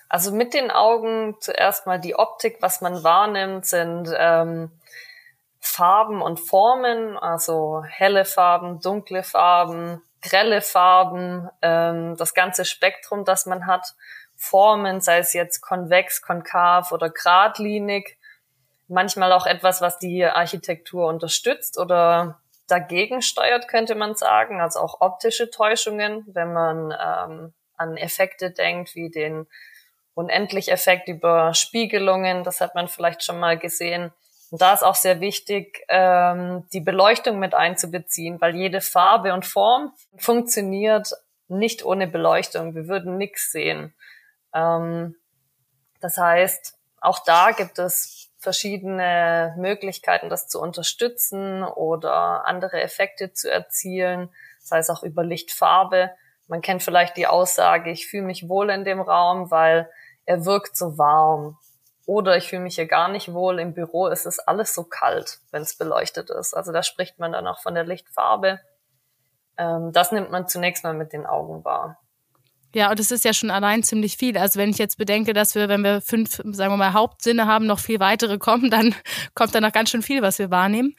Also 0.08 0.32
mit 0.32 0.54
den 0.54 0.70
Augen 0.70 1.36
zuerst 1.40 1.88
mal 1.88 2.00
die 2.00 2.16
Optik, 2.16 2.58
was 2.62 2.82
man 2.82 3.04
wahrnimmt, 3.04 3.66
sind 3.66 4.10
ähm, 4.16 4.72
Farben 5.60 6.22
und 6.22 6.40
Formen, 6.40 7.18
also 7.18 7.84
helle 7.88 8.26
Farben, 8.26 8.80
dunkle 8.80 9.24
Farben, 9.24 10.02
grelle 10.22 10.62
Farben, 10.62 11.50
ähm, 11.62 12.16
das 12.18 12.34
ganze 12.34 12.66
Spektrum, 12.66 13.26
das 13.26 13.46
man 13.46 13.66
hat, 13.66 13.96
Formen, 14.36 15.02
sei 15.02 15.18
es 15.18 15.34
jetzt 15.34 15.62
konvex, 15.62 16.22
konkav 16.22 16.94
oder 16.94 17.10
geradlinig, 17.10 18.18
manchmal 18.88 19.34
auch 19.34 19.46
etwas, 19.46 19.82
was 19.82 20.00
die 20.00 20.24
Architektur 20.26 21.08
unterstützt 21.08 21.78
oder 21.78 22.40
dagegen 22.68 23.22
steuert, 23.22 23.68
könnte 23.68 23.96
man 23.96 24.16
sagen, 24.16 24.62
also 24.62 24.80
auch 24.80 25.02
optische 25.02 25.50
Täuschungen, 25.50 26.24
wenn 26.28 26.54
man 26.54 26.92
ähm, 26.92 27.54
an 27.76 27.98
Effekte 27.98 28.52
denkt, 28.52 28.96
wie 28.96 29.10
den 29.10 29.48
Unendlich-Effekt 30.14 31.08
über 31.08 31.54
Spiegelungen, 31.54 32.44
das 32.44 32.62
hat 32.62 32.76
man 32.76 32.88
vielleicht 32.88 33.24
schon 33.24 33.40
mal 33.40 33.58
gesehen, 33.58 34.12
Und 34.52 34.62
da 34.62 34.74
ist 34.74 34.84
auch 34.84 34.96
sehr 34.96 35.20
wichtig, 35.20 35.84
ähm, 35.90 36.66
die 36.74 36.80
Beleuchtung 36.80 37.40
mit 37.40 37.54
einzubeziehen, 37.54 38.42
weil 38.42 38.56
jede 38.56 38.82
Farbe 38.82 39.34
und 39.34 39.46
Form 39.46 39.94
funktioniert 40.18 41.12
nicht 41.48 41.86
ohne 41.86 42.08
Beleuchtung. 42.08 42.76
Wir 42.76 42.88
würden 42.88 43.18
nichts 43.18 43.52
sehen. 43.52 43.94
Ähm, 44.54 45.16
das 46.02 46.18
heißt, 46.18 46.76
auch 47.02 47.20
da 47.20 47.52
gibt 47.52 47.80
es 47.80 48.30
verschiedene 48.40 49.54
Möglichkeiten, 49.58 50.30
das 50.30 50.48
zu 50.48 50.62
unterstützen 50.62 51.64
oder 51.64 52.46
andere 52.46 52.82
Effekte 52.82 53.34
zu 53.34 53.52
erzielen, 53.52 54.30
sei 54.60 54.80
es 54.80 54.90
auch 54.90 55.04
über 55.04 55.24
Lichtfarbe. 55.24 56.12
Man 56.48 56.62
kennt 56.62 56.82
vielleicht 56.82 57.18
die 57.18 57.28
Aussage, 57.28 57.92
ich 57.92 58.08
fühle 58.08 58.24
mich 58.24 58.48
wohl 58.48 58.70
in 58.70 58.86
dem 58.86 59.02
Raum, 59.02 59.52
weil 59.52 59.90
er 60.26 60.46
wirkt 60.46 60.78
so 60.78 60.98
warm. 60.98 61.58
Oder 62.10 62.38
ich 62.38 62.50
fühle 62.50 62.64
mich 62.64 62.74
hier 62.74 62.88
gar 62.88 63.08
nicht 63.08 63.34
wohl. 63.34 63.60
Im 63.60 63.76
Büro 63.76 64.08
ist 64.08 64.26
es 64.26 64.40
alles 64.40 64.74
so 64.74 64.84
kalt, 64.84 65.38
wenn 65.52 65.62
es 65.62 65.78
beleuchtet 65.78 66.32
ist. 66.32 66.56
Also 66.56 66.72
da 66.72 66.82
spricht 66.82 67.20
man 67.20 67.34
dann 67.34 67.46
auch 67.46 67.62
von 67.62 67.76
der 67.76 67.86
Lichtfarbe. 67.86 68.60
Ähm, 69.60 69.92
das 69.94 70.12
nimmt 70.12 70.32
man 70.32 70.48
zunächst 70.48 70.84
mal 70.84 70.96
mit 70.96 71.14
den 71.14 71.28
Augen 71.28 71.64
wahr. 71.64 72.00
Ja, 72.74 72.90
und 72.90 73.00
es 73.00 73.12
ist 73.12 73.26
ja 73.26 73.34
schon 73.34 73.52
allein 73.52 73.84
ziemlich 73.84 74.18
viel. 74.18 74.40
Also 74.40 74.58
wenn 74.58 74.72
ich 74.72 74.80
jetzt 74.80 74.98
bedenke, 74.98 75.34
dass 75.34 75.54
wir, 75.54 75.70
wenn 75.70 75.84
wir 75.84 76.02
fünf, 76.02 76.38
sagen 76.38 76.74
wir 76.74 76.78
mal, 76.78 76.94
Hauptsinne 76.94 77.46
haben, 77.46 77.68
noch 77.68 77.78
viel 77.78 78.00
weitere 78.00 78.40
kommen, 78.40 78.72
dann 78.72 78.96
kommt 79.36 79.54
da 79.54 79.62
noch 79.62 79.72
ganz 79.72 79.92
schön 79.92 80.02
viel, 80.02 80.24
was 80.24 80.40
wir 80.40 80.50
wahrnehmen. 80.50 80.96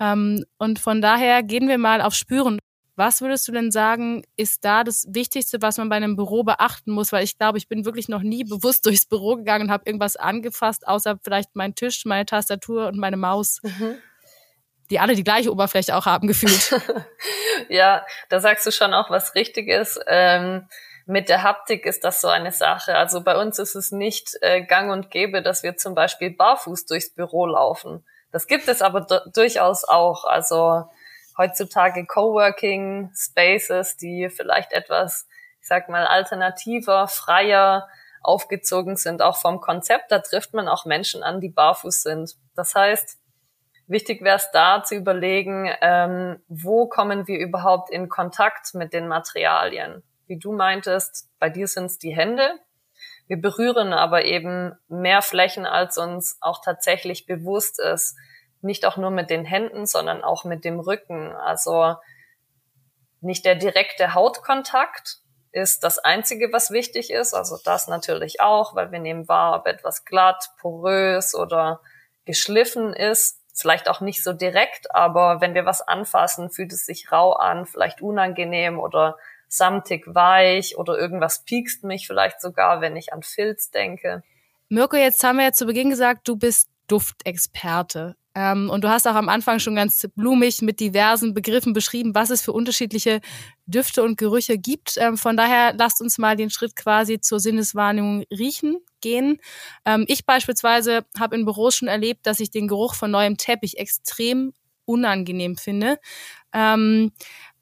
Ähm, 0.00 0.46
und 0.56 0.78
von 0.78 1.02
daher 1.02 1.42
gehen 1.42 1.68
wir 1.68 1.76
mal 1.76 2.00
auf 2.00 2.14
Spüren. 2.14 2.58
Was 2.96 3.20
würdest 3.20 3.48
du 3.48 3.52
denn 3.52 3.72
sagen, 3.72 4.24
ist 4.36 4.64
da 4.64 4.84
das 4.84 5.06
Wichtigste, 5.08 5.60
was 5.60 5.78
man 5.78 5.88
bei 5.88 5.96
einem 5.96 6.14
Büro 6.14 6.44
beachten 6.44 6.92
muss? 6.92 7.10
Weil 7.10 7.24
ich 7.24 7.38
glaube, 7.38 7.58
ich 7.58 7.68
bin 7.68 7.84
wirklich 7.84 8.08
noch 8.08 8.22
nie 8.22 8.44
bewusst 8.44 8.86
durchs 8.86 9.06
Büro 9.06 9.36
gegangen 9.36 9.64
und 9.64 9.70
habe 9.72 9.84
irgendwas 9.86 10.16
angefasst, 10.16 10.86
außer 10.86 11.18
vielleicht 11.22 11.56
mein 11.56 11.74
Tisch, 11.74 12.04
meine 12.04 12.26
Tastatur 12.26 12.86
und 12.86 12.96
meine 12.96 13.16
Maus. 13.16 13.60
Mhm. 13.62 13.96
Die 14.90 15.00
alle 15.00 15.16
die 15.16 15.24
gleiche 15.24 15.50
Oberfläche 15.50 15.96
auch 15.96 16.06
haben 16.06 16.28
gefühlt. 16.28 16.70
ja, 17.68 18.04
da 18.28 18.40
sagst 18.40 18.66
du 18.66 18.70
schon 18.70 18.94
auch 18.94 19.10
was 19.10 19.34
Richtiges. 19.34 19.98
Ähm 20.06 20.68
mit 21.06 21.28
der 21.28 21.42
Haptik 21.42 21.84
ist 21.84 22.04
das 22.04 22.20
so 22.20 22.28
eine 22.28 22.52
Sache. 22.52 22.96
Also 22.96 23.22
bei 23.22 23.36
uns 23.36 23.58
ist 23.58 23.74
es 23.74 23.92
nicht 23.92 24.38
äh, 24.40 24.62
gang 24.62 24.90
und 24.90 25.10
gäbe, 25.10 25.42
dass 25.42 25.62
wir 25.62 25.76
zum 25.76 25.94
Beispiel 25.94 26.30
barfuß 26.30 26.86
durchs 26.86 27.10
Büro 27.10 27.46
laufen. 27.46 28.06
Das 28.32 28.46
gibt 28.46 28.68
es 28.68 28.80
aber 28.82 29.02
durchaus 29.32 29.84
auch. 29.84 30.24
Also 30.24 30.84
heutzutage 31.36 32.06
Coworking 32.06 33.10
Spaces, 33.14 33.96
die 33.96 34.28
vielleicht 34.28 34.72
etwas, 34.72 35.26
ich 35.60 35.68
sag 35.68 35.88
mal, 35.88 36.06
alternativer, 36.06 37.08
freier 37.08 37.88
aufgezogen 38.22 38.96
sind, 38.96 39.22
auch 39.22 39.36
vom 39.36 39.60
Konzept. 39.60 40.10
Da 40.10 40.20
trifft 40.20 40.54
man 40.54 40.68
auch 40.68 40.84
Menschen 40.84 41.22
an, 41.22 41.40
die 41.40 41.50
barfuß 41.50 42.02
sind. 42.02 42.34
Das 42.54 42.74
heißt, 42.74 43.18
wichtig 43.86 44.22
wäre 44.22 44.36
es 44.36 44.50
da 44.52 44.82
zu 44.82 44.94
überlegen, 44.94 45.70
ähm, 45.80 46.42
wo 46.48 46.88
kommen 46.88 47.26
wir 47.26 47.38
überhaupt 47.38 47.90
in 47.90 48.08
Kontakt 48.08 48.74
mit 48.74 48.92
den 48.92 49.08
Materialien 49.08 50.02
wie 50.26 50.38
du 50.38 50.52
meintest, 50.52 51.28
bei 51.38 51.50
dir 51.50 51.68
sind 51.68 51.86
es 51.86 51.98
die 51.98 52.14
Hände. 52.14 52.58
Wir 53.26 53.40
berühren 53.40 53.92
aber 53.92 54.24
eben 54.24 54.72
mehr 54.88 55.22
Flächen, 55.22 55.66
als 55.66 55.98
uns 55.98 56.38
auch 56.40 56.60
tatsächlich 56.62 57.26
bewusst 57.26 57.80
ist. 57.80 58.16
Nicht 58.64 58.86
auch 58.86 58.96
nur 58.96 59.10
mit 59.10 59.28
den 59.28 59.44
Händen, 59.44 59.84
sondern 59.84 60.24
auch 60.24 60.44
mit 60.44 60.64
dem 60.64 60.80
Rücken. 60.80 61.32
Also 61.32 61.96
nicht 63.20 63.44
der 63.44 63.56
direkte 63.56 64.14
Hautkontakt 64.14 65.18
ist 65.52 65.84
das 65.84 65.98
Einzige, 65.98 66.50
was 66.52 66.70
wichtig 66.70 67.10
ist. 67.10 67.34
Also 67.34 67.58
das 67.62 67.88
natürlich 67.88 68.40
auch, 68.40 68.74
weil 68.74 68.90
wir 68.90 69.00
nehmen 69.00 69.28
wahr, 69.28 69.56
ob 69.56 69.66
etwas 69.66 70.04
glatt, 70.04 70.50
porös 70.58 71.34
oder 71.34 71.80
geschliffen 72.24 72.94
ist. 72.94 73.40
Vielleicht 73.52 73.88
auch 73.88 74.00
nicht 74.00 74.24
so 74.24 74.32
direkt, 74.32 74.94
aber 74.94 75.42
wenn 75.42 75.54
wir 75.54 75.66
was 75.66 75.80
anfassen, 75.80 76.50
fühlt 76.50 76.72
es 76.72 76.86
sich 76.86 77.12
rau 77.12 77.34
an, 77.34 77.66
vielleicht 77.66 78.00
unangenehm 78.00 78.80
oder 78.80 79.16
samtig 79.46 80.06
weich 80.06 80.76
oder 80.78 80.98
irgendwas 80.98 81.44
piekst 81.44 81.84
mich 81.84 82.06
vielleicht 82.06 82.40
sogar, 82.40 82.80
wenn 82.80 82.96
ich 82.96 83.12
an 83.12 83.22
Filz 83.22 83.70
denke. 83.70 84.22
Mirko, 84.70 84.96
jetzt 84.96 85.22
haben 85.22 85.36
wir 85.36 85.44
ja 85.44 85.52
zu 85.52 85.66
Beginn 85.66 85.90
gesagt, 85.90 86.26
du 86.26 86.36
bist 86.36 86.70
Duftexperte. 86.88 88.16
Ähm, 88.34 88.68
und 88.68 88.82
du 88.84 88.88
hast 88.88 89.06
auch 89.06 89.14
am 89.14 89.28
Anfang 89.28 89.60
schon 89.60 89.76
ganz 89.76 90.06
blumig 90.16 90.60
mit 90.62 90.80
diversen 90.80 91.34
Begriffen 91.34 91.72
beschrieben, 91.72 92.14
was 92.14 92.30
es 92.30 92.42
für 92.42 92.52
unterschiedliche 92.52 93.20
Düfte 93.66 94.02
und 94.02 94.16
Gerüche 94.18 94.58
gibt. 94.58 94.96
Ähm, 94.98 95.16
von 95.16 95.36
daher 95.36 95.72
lasst 95.74 96.00
uns 96.00 96.18
mal 96.18 96.36
den 96.36 96.50
Schritt 96.50 96.74
quasi 96.76 97.20
zur 97.20 97.38
Sinneswahrnehmung 97.38 98.24
riechen 98.30 98.78
gehen. 99.00 99.38
Ähm, 99.84 100.04
ich 100.08 100.26
beispielsweise 100.26 101.04
habe 101.18 101.36
in 101.36 101.44
Büros 101.44 101.76
schon 101.76 101.88
erlebt, 101.88 102.26
dass 102.26 102.40
ich 102.40 102.50
den 102.50 102.68
Geruch 102.68 102.94
von 102.94 103.10
neuem 103.10 103.36
Teppich 103.36 103.78
extrem 103.78 104.52
unangenehm 104.84 105.56
finde. 105.56 105.98
Ähm, 106.52 107.12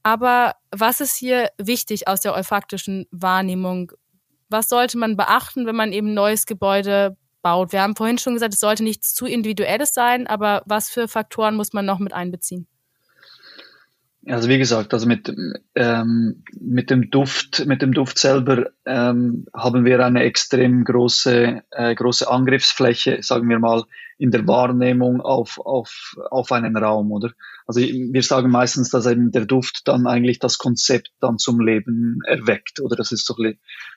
aber 0.03 0.55
was 0.71 1.01
ist 1.01 1.17
hier 1.17 1.51
wichtig 1.59 2.09
aus 2.09 2.21
der 2.21 2.35
olfaktischen 2.35 3.07
Wahrnehmung? 3.11 3.93
Was 4.49 4.69
sollte 4.69 4.99
man 4.99 5.17
beachten, 5.17 5.67
wenn 5.67 5.77
man 5.77 5.93
eben 5.93 6.15
neues 6.15 6.47
Gebäude 6.47 7.17
baut? 7.43 7.73
Wir 7.73 7.83
haben 7.83 7.97
vorhin 7.97 8.19
schon 8.19 8.35
gesagt, 8.35 8.55
es 8.55 8.61
sollte 8.61 8.85
nichts 8.85 9.15
zu 9.15 9.27
individuelles 9.27 9.95
sein, 9.95 10.27
aber 10.27 10.63
was 10.67 10.89
für 10.91 11.09
Faktoren 11.09 11.57
muss 11.57 11.73
man 11.73 11.85
noch 11.87 11.99
mit 11.99 12.13
einbeziehen? 12.13 12.67
Also 14.27 14.49
wie 14.49 14.59
gesagt, 14.59 14.95
also 14.95 15.09
mit, 15.09 15.35
ähm, 15.75 16.45
mit 16.61 16.91
dem 16.91 17.11
Duft, 17.11 17.67
mit 17.67 17.83
dem 17.83 17.93
Duft 17.93 18.19
selber 18.19 18.71
ähm, 18.87 19.47
haben 19.53 19.85
wir 19.85 20.05
eine 20.05 20.23
extrem 20.23 20.85
große, 20.85 21.63
äh, 21.71 21.95
große 21.97 22.31
Angriffsfläche, 22.31 23.21
sagen 23.23 23.49
wir 23.49 23.59
mal, 23.59 23.83
in 24.19 24.31
der 24.31 24.47
Wahrnehmung 24.47 25.21
auf, 25.21 25.59
auf, 25.59 26.15
auf 26.31 26.53
einen 26.53 26.77
Raum, 26.77 27.11
oder? 27.11 27.33
Also 27.67 27.81
wir 27.81 28.23
sagen 28.23 28.51
meistens, 28.51 28.91
dass 28.91 29.07
eben 29.07 29.33
der 29.33 29.47
Duft 29.47 29.89
dann 29.89 30.07
eigentlich 30.07 30.39
das 30.39 30.59
Konzept 30.59 31.11
dann 31.19 31.39
zum 31.39 31.59
Leben 31.59 32.19
erweckt, 32.25 32.79
oder? 32.81 32.95
Das 32.95 33.11
ist 33.11 33.27
so, 33.27 33.35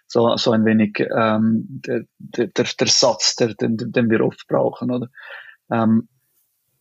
so, 0.07 0.35
so 0.37 0.51
ein 0.51 0.65
wenig 0.65 1.05
ähm, 1.15 1.65
der, 1.67 2.05
der, 2.17 2.47
der 2.47 2.87
Satz, 2.87 3.35
der, 3.35 3.53
den, 3.53 3.77
den 3.77 4.09
wir 4.09 4.25
oft 4.25 4.47
brauchen, 4.47 4.89
oder? 4.89 5.09
Ähm, 5.69 6.07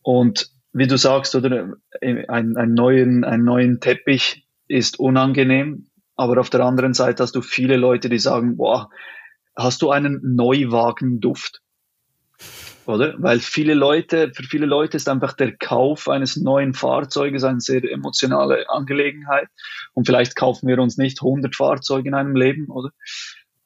und 0.01 0.54
wie 0.75 0.87
du 0.87 0.97
sagst, 0.97 1.33
oder 1.35 1.73
ein, 2.01 2.57
ein, 2.57 2.73
neuen, 2.73 3.23
einen 3.23 3.45
neuen 3.45 3.79
Teppich 3.79 4.45
ist 4.67 4.99
unangenehm, 4.99 5.87
aber 6.17 6.41
auf 6.41 6.49
der 6.49 6.65
anderen 6.65 6.93
Seite 6.93 7.23
hast 7.23 7.33
du 7.33 7.41
viele 7.41 7.77
Leute, 7.77 8.09
die 8.09 8.19
sagen, 8.19 8.57
boah, 8.57 8.89
hast 9.55 9.81
du 9.81 9.91
einen 9.91 10.35
Neuwagenduft? 10.35 11.61
Oder? 12.87 13.15
Weil 13.17 13.39
viele 13.39 13.73
Leute, 13.73 14.33
für 14.33 14.43
viele 14.43 14.65
Leute 14.65 14.97
ist 14.97 15.07
einfach 15.07 15.31
der 15.31 15.55
Kauf 15.55 16.09
eines 16.09 16.35
neuen 16.35 16.73
Fahrzeuges 16.73 17.45
eine 17.45 17.61
sehr 17.61 17.89
emotionale 17.89 18.69
Angelegenheit. 18.69 19.47
Und 19.93 20.05
vielleicht 20.05 20.35
kaufen 20.35 20.67
wir 20.67 20.77
uns 20.79 20.97
nicht 20.97 21.21
100 21.21 21.55
Fahrzeuge 21.55 22.09
in 22.09 22.15
einem 22.15 22.35
Leben, 22.35 22.67
oder? 22.67 22.91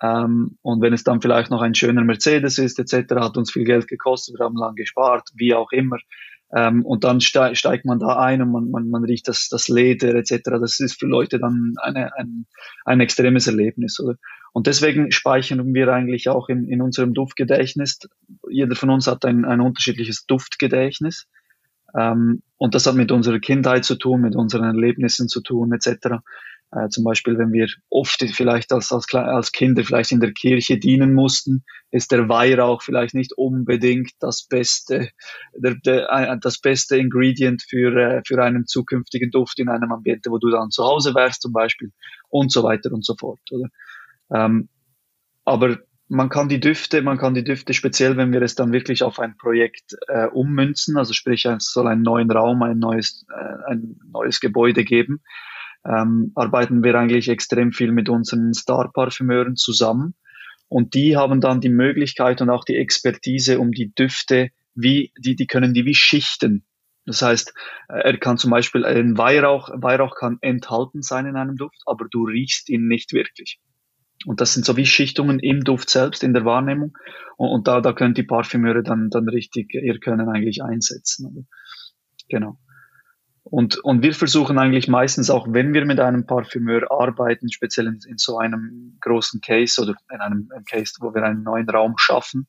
Ähm, 0.01 0.59
und 0.61 0.81
wenn 0.81 0.93
es 0.93 1.03
dann 1.03 1.21
vielleicht 1.21 1.49
noch 1.49 1.61
ein 1.61 1.73
schöner 1.73 2.03
Mercedes 2.03 2.59
ist, 2.59 2.77
etc., 2.77 3.15
hat 3.15 3.35
uns 3.35 3.51
viel 3.51 3.65
Geld 3.65 3.87
gekostet, 3.87 4.37
wir 4.37 4.45
haben 4.45 4.55
lang 4.55 4.75
gespart, 4.75 5.27
wie 5.33 5.55
auch 5.55 5.71
immer, 5.71 5.97
ähm, 6.55 6.83
und 6.85 7.03
dann 7.03 7.21
ste 7.21 7.55
steigt 7.55 7.85
man 7.85 7.99
da 7.99 8.17
ein 8.17 8.41
und 8.41 8.51
man, 8.51 8.71
man, 8.71 8.89
man 8.89 9.03
riecht 9.03 9.27
das, 9.27 9.49
das 9.49 9.67
Leder 9.67 10.15
etc. 10.15 10.41
Das 10.59 10.79
ist 10.79 10.99
für 10.99 11.05
Leute 11.05 11.39
dann 11.39 11.75
eine, 11.81 12.15
ein, 12.17 12.47
ein 12.85 12.99
extremes 13.01 13.45
Erlebnis. 13.47 13.99
Oder? 13.99 14.15
Und 14.51 14.65
deswegen 14.65 15.11
speichern 15.11 15.73
wir 15.73 15.93
eigentlich 15.93 16.27
auch 16.29 16.49
in, 16.49 16.67
in 16.67 16.81
unserem 16.81 17.13
Duftgedächtnis. 17.13 17.99
Jeder 18.49 18.75
von 18.75 18.89
uns 18.89 19.05
hat 19.05 19.25
ein, 19.25 19.45
ein 19.45 19.61
unterschiedliches 19.61 20.25
Duftgedächtnis. 20.25 21.27
Ähm, 21.95 22.41
und 22.57 22.73
das 22.73 22.87
hat 22.87 22.95
mit 22.95 23.11
unserer 23.11 23.39
Kindheit 23.39 23.85
zu 23.85 23.95
tun, 23.95 24.21
mit 24.21 24.35
unseren 24.35 24.65
Erlebnissen 24.65 25.27
zu 25.27 25.41
tun 25.41 25.71
etc. 25.71 26.17
Äh, 26.71 26.89
zum 26.89 27.03
Beispiel, 27.03 27.37
wenn 27.37 27.51
wir 27.51 27.67
oft 27.89 28.23
vielleicht 28.33 28.71
als, 28.71 28.91
als, 28.91 29.11
als 29.13 29.51
Kinder 29.51 29.83
vielleicht 29.83 30.11
in 30.11 30.19
der 30.19 30.33
Kirche 30.33 30.77
dienen 30.77 31.13
mussten, 31.13 31.63
ist 31.91 32.11
der 32.11 32.29
Weihrauch 32.29 32.83
vielleicht 32.83 33.15
nicht 33.15 33.33
unbedingt 33.35 34.11
das 34.19 34.45
beste, 34.47 35.09
der, 35.55 35.75
der, 35.83 36.09
äh, 36.11 36.37
das 36.39 36.59
beste 36.59 36.97
Ingredient 36.97 37.63
für, 37.67 37.95
äh, 37.95 38.21
für 38.25 38.43
einen 38.43 38.67
zukünftigen 38.67 39.31
Duft 39.31 39.57
in 39.59 39.69
einem 39.69 39.91
Ambiente, 39.91 40.29
wo 40.29 40.37
du 40.37 40.49
dann 40.51 40.69
zu 40.69 40.83
Hause 40.83 41.15
wärst 41.15 41.41
zum 41.41 41.53
Beispiel 41.53 41.91
und 42.29 42.51
so 42.51 42.63
weiter 42.63 42.91
und 42.91 43.03
so 43.03 43.15
fort. 43.19 43.39
Oder? 43.51 43.69
Ähm, 44.31 44.69
aber 45.45 45.79
man 46.07 46.29
kann 46.29 46.49
die 46.49 46.59
Düfte, 46.59 47.01
man 47.01 47.17
kann 47.17 47.33
die 47.33 47.43
Düfte 47.43 47.73
speziell, 47.73 48.17
wenn 48.17 48.31
wir 48.31 48.41
es 48.41 48.55
dann 48.55 48.71
wirklich 48.71 49.03
auf 49.03 49.19
ein 49.19 49.37
Projekt 49.37 49.95
äh, 50.07 50.25
ummünzen, 50.25 50.97
also 50.97 51.13
sprich, 51.13 51.45
es 51.45 51.71
soll 51.71 51.87
einen 51.87 52.01
neuen 52.01 52.29
Raum, 52.29 52.61
ein 52.63 52.79
neues, 52.79 53.25
äh, 53.29 53.71
ein 53.71 53.99
neues 54.11 54.39
Gebäude 54.39 54.83
geben, 54.83 55.21
ähm, 55.89 56.31
arbeiten 56.35 56.83
wir 56.83 56.95
eigentlich 56.95 57.29
extrem 57.29 57.71
viel 57.71 57.91
mit 57.91 58.09
unseren 58.09 58.53
Star-Parfümeuren 58.53 59.55
zusammen. 59.55 60.13
Und 60.67 60.93
die 60.93 61.17
haben 61.17 61.41
dann 61.41 61.61
die 61.61 61.69
Möglichkeit 61.69 62.41
und 62.41 62.49
auch 62.49 62.63
die 62.63 62.75
Expertise, 62.75 63.59
um 63.59 63.71
die 63.71 63.91
Düfte 63.93 64.49
wie, 64.75 65.11
die, 65.17 65.35
die 65.35 65.47
können 65.47 65.73
die 65.73 65.85
wie 65.85 65.95
schichten. 65.95 66.63
Das 67.05 67.23
heißt, 67.23 67.53
äh, 67.89 68.01
er 68.01 68.17
kann 68.19 68.37
zum 68.37 68.51
Beispiel 68.51 68.85
ein 68.85 69.17
Weihrauch, 69.17 69.69
Weihrauch 69.73 70.15
kann 70.15 70.37
enthalten 70.41 71.01
sein 71.01 71.25
in 71.25 71.35
einem 71.35 71.55
Duft, 71.55 71.81
aber 71.87 72.05
du 72.09 72.25
riechst 72.25 72.69
ihn 72.69 72.87
nicht 72.87 73.13
wirklich. 73.13 73.59
Und 74.25 74.41
das 74.41 74.53
sind 74.53 74.65
so 74.65 74.77
wie 74.77 74.85
Schichtungen 74.85 75.39
im 75.39 75.63
Duft 75.63 75.89
selbst, 75.89 76.23
in 76.23 76.33
der 76.33 76.45
Wahrnehmung. 76.45 76.95
Und, 77.37 77.49
und 77.49 77.67
da, 77.67 77.81
da 77.81 77.93
können 77.93 78.13
die 78.13 78.23
Parfümeure 78.23 78.83
dann, 78.83 79.09
dann 79.09 79.27
richtig 79.27 79.73
ihr 79.73 79.99
Können 79.99 80.29
eigentlich 80.29 80.61
einsetzen. 80.61 81.47
Genau. 82.27 82.59
Und, 83.51 83.77
und 83.79 84.03
wir 84.03 84.13
versuchen 84.13 84.59
eigentlich 84.59 84.87
meistens 84.87 85.31
auch, 85.31 85.47
wenn 85.49 85.73
wir 85.73 85.85
mit 85.85 85.99
einem 85.99 86.25
Parfümeur 86.27 86.91
arbeiten, 86.91 87.51
speziell 87.51 87.87
in, 87.87 87.99
in 88.07 88.17
so 88.17 88.37
einem 88.37 88.97
großen 89.01 89.41
Case 89.41 89.81
oder 89.81 89.95
in 90.13 90.21
einem 90.21 90.49
Case, 90.69 90.93
wo 90.99 91.13
wir 91.15 91.23
einen 91.23 91.43
neuen 91.43 91.67
Raum 91.67 91.95
schaffen, 91.97 92.47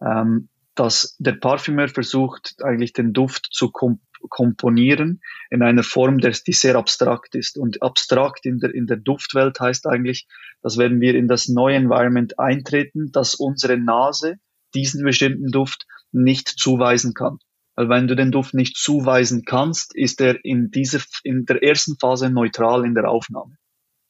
ähm, 0.00 0.48
dass 0.76 1.16
der 1.18 1.32
Parfümeur 1.32 1.88
versucht, 1.88 2.54
eigentlich 2.62 2.92
den 2.92 3.12
Duft 3.12 3.48
zu 3.50 3.70
komp 3.70 4.00
komponieren 4.28 5.22
in 5.48 5.62
einer 5.62 5.82
Form, 5.82 6.18
die 6.18 6.52
sehr 6.52 6.76
abstrakt 6.76 7.34
ist. 7.34 7.56
Und 7.56 7.82
abstrakt 7.82 8.44
in 8.44 8.58
der, 8.58 8.74
in 8.74 8.86
der 8.86 8.98
Duftwelt 8.98 9.58
heißt 9.58 9.86
eigentlich, 9.86 10.26
dass 10.60 10.76
wenn 10.76 11.00
wir 11.00 11.14
in 11.14 11.26
das 11.26 11.48
neue 11.48 11.76
Environment 11.76 12.38
eintreten, 12.38 13.12
dass 13.12 13.34
unsere 13.34 13.78
Nase 13.78 14.36
diesen 14.74 15.04
bestimmten 15.04 15.50
Duft 15.50 15.86
nicht 16.12 16.48
zuweisen 16.48 17.14
kann. 17.14 17.38
Weil 17.80 17.88
wenn 17.88 18.08
du 18.08 18.14
den 18.14 18.30
Duft 18.30 18.52
nicht 18.52 18.76
zuweisen 18.76 19.44
kannst, 19.46 19.96
ist 19.96 20.20
er 20.20 20.44
in 20.44 20.70
dieser, 20.70 21.00
in 21.22 21.46
der 21.46 21.62
ersten 21.62 21.96
Phase 21.98 22.28
neutral 22.28 22.84
in 22.84 22.94
der 22.94 23.08
Aufnahme. 23.08 23.56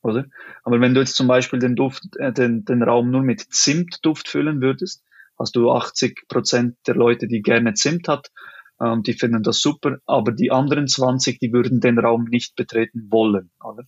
Oder? 0.03 0.27
Aber 0.65 0.81
wenn 0.81 0.93
du 0.93 0.99
jetzt 0.99 1.15
zum 1.15 1.29
Beispiel 1.29 1.61
den 1.61 1.77
Duft, 1.77 2.03
äh, 2.17 2.33
den, 2.33 2.65
den 2.65 2.83
Raum 2.83 3.13
nur 3.13 3.23
mit 3.23 3.41
Zimtduft 3.41 4.27
füllen 4.27 4.61
würdest, 4.61 5.05
hast 5.39 5.55
du 5.55 5.71
80 5.71 6.27
Prozent 6.27 6.79
der 6.89 6.97
Leute, 6.97 7.29
die 7.29 7.43
gerne 7.43 7.75
Zimt 7.75 8.09
hat, 8.09 8.33
ähm, 8.81 9.05
die 9.05 9.13
finden 9.13 9.45
das 9.45 9.61
super, 9.61 9.99
aber 10.05 10.33
die 10.33 10.51
anderen 10.51 10.89
20, 10.89 11.39
die 11.39 11.53
würden 11.53 11.79
den 11.79 12.01
Raum 12.01 12.25
nicht 12.25 12.57
betreten 12.57 13.07
wollen. 13.09 13.53
Oder? 13.63 13.85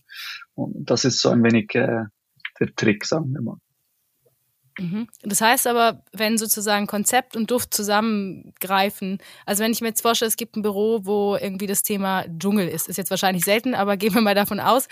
Und 0.53 0.89
das 0.89 1.03
ist 1.03 1.19
so 1.19 1.27
ein 1.27 1.43
wenig 1.43 1.75
äh, 1.75 2.05
der 2.57 2.73
Trick, 2.77 3.03
sagen 3.03 3.33
wir 3.33 3.41
mal. 3.41 3.57
Mhm. 4.79 5.07
Das 5.21 5.41
heißt 5.41 5.67
aber, 5.67 6.01
wenn 6.11 6.37
sozusagen 6.37 6.87
Konzept 6.87 7.35
und 7.35 7.51
Duft 7.51 7.73
zusammengreifen, 7.73 9.19
also 9.45 9.63
wenn 9.63 9.71
ich 9.71 9.81
mir 9.81 9.89
jetzt 9.89 10.01
vorstelle, 10.01 10.29
es 10.29 10.37
gibt 10.37 10.55
ein 10.55 10.61
Büro, 10.61 11.01
wo 11.03 11.35
irgendwie 11.35 11.67
das 11.67 11.83
Thema 11.83 12.25
Dschungel 12.39 12.67
ist, 12.67 12.89
ist 12.89 12.97
jetzt 12.97 13.11
wahrscheinlich 13.11 13.45
selten, 13.45 13.75
aber 13.75 13.97
gehen 13.97 14.13
wir 14.13 14.21
mal 14.21 14.35
davon 14.35 14.59
aus, 14.59 14.87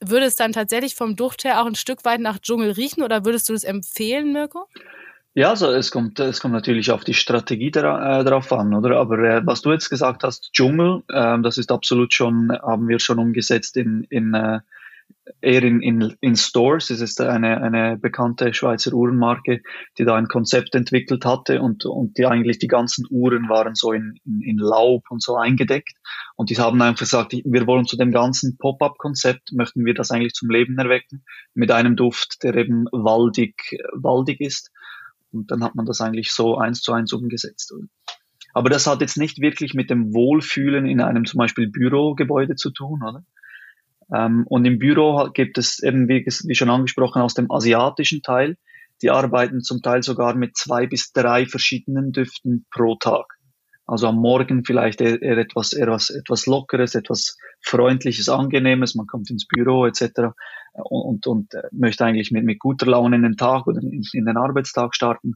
würde 0.00 0.26
es 0.26 0.36
dann 0.36 0.52
tatsächlich 0.52 0.94
vom 0.94 1.16
Duft 1.16 1.44
her 1.44 1.60
auch 1.60 1.66
ein 1.66 1.74
Stück 1.74 2.04
weit 2.04 2.20
nach 2.20 2.38
Dschungel 2.38 2.70
riechen 2.70 3.02
oder 3.02 3.24
würdest 3.24 3.48
du 3.48 3.52
das 3.52 3.64
empfehlen, 3.64 4.32
Mirko? 4.32 4.66
Ja, 5.34 5.50
also 5.50 5.70
es 5.70 5.90
kommt, 5.90 6.18
es 6.18 6.40
kommt 6.40 6.54
natürlich 6.54 6.90
auf 6.90 7.04
die 7.04 7.12
Strategie 7.12 7.70
dra 7.70 8.20
äh, 8.20 8.24
drauf 8.24 8.50
an, 8.54 8.72
oder? 8.72 8.96
Aber 8.96 9.18
äh, 9.18 9.42
was 9.44 9.60
du 9.60 9.70
jetzt 9.70 9.90
gesagt 9.90 10.24
hast, 10.24 10.50
Dschungel, 10.54 11.02
äh, 11.10 11.38
das 11.42 11.58
ist 11.58 11.70
absolut 11.70 12.14
schon, 12.14 12.50
haben 12.62 12.88
wir 12.88 12.98
schon 13.00 13.18
umgesetzt 13.18 13.76
in, 13.76 14.06
in 14.08 14.32
äh, 14.32 14.60
eher 15.40 15.62
in, 15.62 15.80
in, 15.80 16.14
in 16.20 16.36
Stores. 16.36 16.90
Es 16.90 17.00
ist 17.00 17.20
eine, 17.20 17.60
eine 17.60 17.96
bekannte 17.96 18.54
Schweizer 18.54 18.92
Uhrenmarke, 18.92 19.62
die 19.98 20.04
da 20.04 20.14
ein 20.14 20.28
Konzept 20.28 20.74
entwickelt 20.74 21.24
hatte 21.24 21.60
und, 21.60 21.84
und 21.84 22.18
die 22.18 22.26
eigentlich 22.26 22.58
die 22.58 22.68
ganzen 22.68 23.06
Uhren 23.10 23.48
waren 23.48 23.74
so 23.74 23.92
in, 23.92 24.14
in, 24.24 24.40
in 24.42 24.58
Laub 24.58 25.04
und 25.10 25.22
so 25.22 25.36
eingedeckt. 25.36 25.94
Und 26.36 26.50
die 26.50 26.56
haben 26.56 26.80
einfach 26.80 27.00
gesagt, 27.00 27.32
wir 27.32 27.66
wollen 27.66 27.86
zu 27.86 27.96
dem 27.96 28.12
ganzen 28.12 28.56
Pop-up-Konzept, 28.56 29.52
möchten 29.52 29.84
wir 29.84 29.94
das 29.94 30.10
eigentlich 30.10 30.34
zum 30.34 30.50
Leben 30.50 30.78
erwecken, 30.78 31.24
mit 31.54 31.70
einem 31.70 31.96
Duft, 31.96 32.42
der 32.42 32.54
eben 32.54 32.86
waldig, 32.92 33.78
waldig 33.92 34.40
ist. 34.40 34.70
Und 35.32 35.50
dann 35.50 35.62
hat 35.62 35.74
man 35.74 35.86
das 35.86 36.00
eigentlich 36.00 36.32
so 36.32 36.56
eins 36.56 36.80
zu 36.80 36.92
eins 36.92 37.12
umgesetzt. 37.12 37.74
Aber 38.54 38.70
das 38.70 38.86
hat 38.86 39.00
jetzt 39.00 39.18
nicht 39.18 39.40
wirklich 39.40 39.74
mit 39.74 39.90
dem 39.90 40.14
Wohlfühlen 40.14 40.86
in 40.86 41.00
einem 41.00 41.26
zum 41.26 41.38
Beispiel 41.38 41.68
Bürogebäude 41.68 42.54
zu 42.54 42.70
tun, 42.70 43.02
oder? 43.02 43.22
Ähm, 44.14 44.44
und 44.48 44.64
im 44.64 44.78
Büro 44.78 45.30
gibt 45.32 45.58
es 45.58 45.82
eben, 45.82 46.08
wie, 46.08 46.54
schon 46.54 46.70
angesprochen, 46.70 47.22
aus 47.22 47.34
dem 47.34 47.50
asiatischen 47.50 48.22
Teil, 48.22 48.56
die 49.02 49.10
arbeiten 49.10 49.60
zum 49.60 49.82
Teil 49.82 50.02
sogar 50.02 50.34
mit 50.34 50.56
zwei 50.56 50.86
bis 50.86 51.12
drei 51.12 51.46
verschiedenen 51.46 52.12
Düften 52.12 52.66
pro 52.70 52.96
Tag. 52.96 53.26
Also 53.86 54.08
am 54.08 54.16
Morgen 54.16 54.64
vielleicht 54.64 55.00
eher 55.00 55.38
etwas, 55.38 55.72
eher 55.72 55.88
was, 55.88 56.10
etwas 56.10 56.46
Lockeres, 56.46 56.94
etwas 56.94 57.36
Freundliches, 57.60 58.28
Angenehmes. 58.28 58.96
Man 58.96 59.06
kommt 59.06 59.30
ins 59.30 59.46
Büro 59.46 59.86
etc. 59.86 60.32
und, 60.72 61.02
und, 61.02 61.26
und 61.26 61.54
äh, 61.54 61.62
möchte 61.70 62.04
eigentlich 62.04 62.32
mit, 62.32 62.44
mit 62.44 62.58
guter 62.58 62.86
Laune 62.86 63.16
in 63.16 63.22
den 63.22 63.36
Tag 63.36 63.66
oder 63.66 63.80
in, 63.80 64.02
in 64.12 64.24
den 64.24 64.36
Arbeitstag 64.36 64.94
starten. 64.94 65.34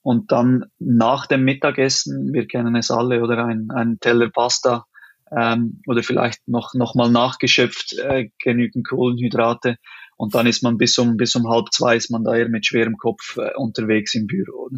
Und 0.00 0.32
dann 0.32 0.66
nach 0.78 1.26
dem 1.26 1.44
Mittagessen, 1.44 2.32
wir 2.32 2.46
kennen 2.46 2.76
es 2.76 2.90
alle, 2.90 3.22
oder 3.22 3.44
ein, 3.44 3.70
ein 3.70 3.98
Teller 4.00 4.30
Pasta 4.30 4.86
ähm, 5.30 5.80
oder 5.86 6.02
vielleicht 6.02 6.46
noch, 6.48 6.74
noch 6.74 6.94
mal 6.94 7.10
nachgeschöpft, 7.10 7.94
äh, 7.98 8.30
genügend 8.38 8.86
Kohlenhydrate. 8.86 9.78
Und 10.16 10.34
dann 10.34 10.46
ist 10.46 10.62
man 10.62 10.78
bis 10.78 10.96
um, 10.98 11.16
bis 11.16 11.34
um 11.34 11.48
halb 11.48 11.72
zwei 11.72 11.96
ist 11.96 12.10
man 12.10 12.24
da 12.24 12.34
eher 12.34 12.48
mit 12.48 12.66
schwerem 12.66 12.96
Kopf 12.96 13.36
äh, 13.36 13.50
unterwegs 13.56 14.14
im 14.14 14.26
Büro. 14.26 14.70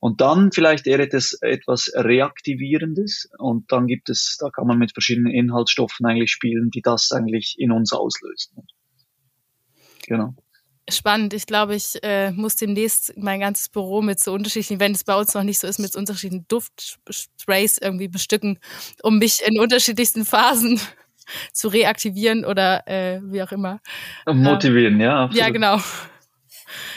Und 0.00 0.20
dann 0.20 0.52
vielleicht 0.52 0.86
eher 0.86 1.00
etwas, 1.00 1.32
etwas 1.40 1.90
Reaktivierendes. 1.94 3.28
Und 3.38 3.72
dann 3.72 3.86
gibt 3.86 4.08
es, 4.08 4.36
da 4.38 4.50
kann 4.50 4.66
man 4.68 4.78
mit 4.78 4.92
verschiedenen 4.92 5.32
Inhaltsstoffen 5.32 6.06
eigentlich 6.06 6.30
spielen, 6.30 6.70
die 6.70 6.82
das 6.82 7.10
eigentlich 7.10 7.56
in 7.58 7.72
uns 7.72 7.92
auslösen. 7.92 8.66
Genau. 10.06 10.34
Spannend. 10.90 11.34
Ich 11.34 11.46
glaube, 11.46 11.74
ich 11.74 12.02
äh, 12.02 12.30
muss 12.32 12.56
demnächst 12.56 13.12
mein 13.16 13.40
ganzes 13.40 13.68
Büro 13.68 14.00
mit 14.00 14.20
so 14.20 14.32
unterschiedlichen, 14.32 14.80
wenn 14.80 14.92
es 14.92 15.04
bei 15.04 15.14
uns 15.14 15.34
noch 15.34 15.42
nicht 15.42 15.58
so 15.58 15.66
ist, 15.66 15.78
mit 15.78 15.92
so 15.92 15.98
unterschiedlichen 15.98 16.46
Duftsprays 16.48 17.78
irgendwie 17.78 18.08
bestücken, 18.08 18.58
um 19.02 19.18
mich 19.18 19.40
in 19.44 19.60
unterschiedlichsten 19.60 20.24
Phasen 20.24 20.80
zu 21.52 21.68
reaktivieren 21.68 22.44
oder 22.44 22.88
äh, 22.88 23.20
wie 23.22 23.42
auch 23.42 23.52
immer. 23.52 23.80
Motivieren, 24.26 24.98
ja. 25.00 25.24
Absolut. 25.24 25.44
Ja, 25.44 25.50
genau. 25.50 25.74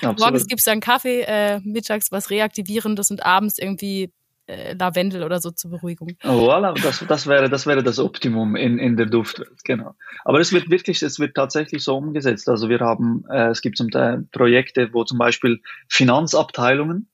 Absolut. 0.01 0.19
Morgens 0.19 0.47
gibt 0.47 0.59
es 0.59 0.65
dann 0.65 0.79
Kaffee, 0.79 1.21
äh, 1.21 1.59
mittags 1.63 2.11
was 2.11 2.29
Reaktivierendes 2.29 3.11
und 3.11 3.25
abends 3.25 3.57
irgendwie 3.57 4.11
äh, 4.51 4.75
Lavendel 4.77 5.23
oder 5.23 5.39
so 5.39 5.51
zur 5.51 5.71
Beruhigung. 5.71 6.09
Oh, 6.23 6.49
voilà, 6.49 6.73
das, 6.81 7.05
das, 7.07 7.27
wäre, 7.27 7.49
das 7.49 7.65
wäre 7.65 7.83
das 7.83 7.99
Optimum 7.99 8.55
in, 8.55 8.79
in 8.79 8.97
der 8.97 9.05
Duftwelt, 9.05 9.63
genau. 9.63 9.95
Aber 10.25 10.39
es 10.39 10.51
wird 10.51 10.69
wirklich, 10.69 11.01
es 11.01 11.19
wird 11.19 11.35
tatsächlich 11.35 11.83
so 11.83 11.95
umgesetzt. 11.95 12.49
Also 12.49 12.69
wir 12.69 12.79
haben, 12.79 13.23
äh, 13.29 13.49
es 13.49 13.61
gibt 13.61 13.77
zum 13.77 13.89
Teil 13.89 14.25
Projekte, 14.31 14.89
wo 14.93 15.03
zum 15.03 15.17
Beispiel 15.17 15.61
Finanzabteilungen, 15.87 17.07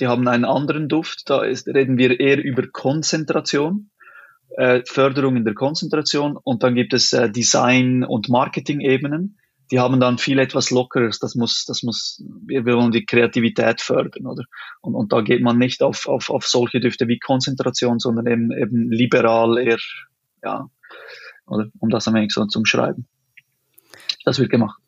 die 0.00 0.06
haben 0.06 0.26
einen 0.28 0.44
anderen 0.44 0.88
Duft, 0.88 1.28
da 1.30 1.42
ist, 1.42 1.68
reden 1.68 1.98
wir 1.98 2.18
eher 2.20 2.42
über 2.42 2.66
Konzentration. 2.66 3.90
Äh, 4.56 4.82
Förderung 4.86 5.36
in 5.36 5.44
der 5.44 5.54
Konzentration 5.54 6.36
und 6.36 6.62
dann 6.62 6.76
gibt 6.76 6.94
es 6.94 7.12
äh, 7.12 7.28
Design- 7.28 8.04
und 8.04 8.28
Marketing-Ebenen 8.28 9.36
die 9.74 9.80
haben 9.80 9.98
dann 9.98 10.18
viel 10.18 10.38
etwas 10.38 10.70
Lockeres. 10.70 11.18
Das 11.18 11.34
muss, 11.34 11.64
das 11.64 11.82
muss, 11.82 12.22
wir 12.46 12.64
wollen 12.64 12.92
die 12.92 13.04
Kreativität 13.04 13.80
fördern, 13.80 14.24
oder? 14.24 14.44
Und, 14.80 14.94
und 14.94 15.12
da 15.12 15.20
geht 15.20 15.42
man 15.42 15.58
nicht 15.58 15.82
auf, 15.82 16.06
auf, 16.06 16.30
auf 16.30 16.46
solche 16.46 16.78
Düfte 16.78 17.08
wie 17.08 17.18
Konzentration, 17.18 17.98
sondern 17.98 18.28
eben, 18.28 18.52
eben 18.52 18.92
liberal 18.92 19.58
eher, 19.58 19.80
ja, 20.44 20.70
oder? 21.48 21.66
Um 21.80 21.90
das 21.90 22.06
am 22.06 22.14
Ende 22.14 22.32
so 22.32 22.46
zu 22.46 22.64
schreiben. 22.64 23.08
Das 24.24 24.38
wird 24.38 24.50
gemacht. 24.50 24.80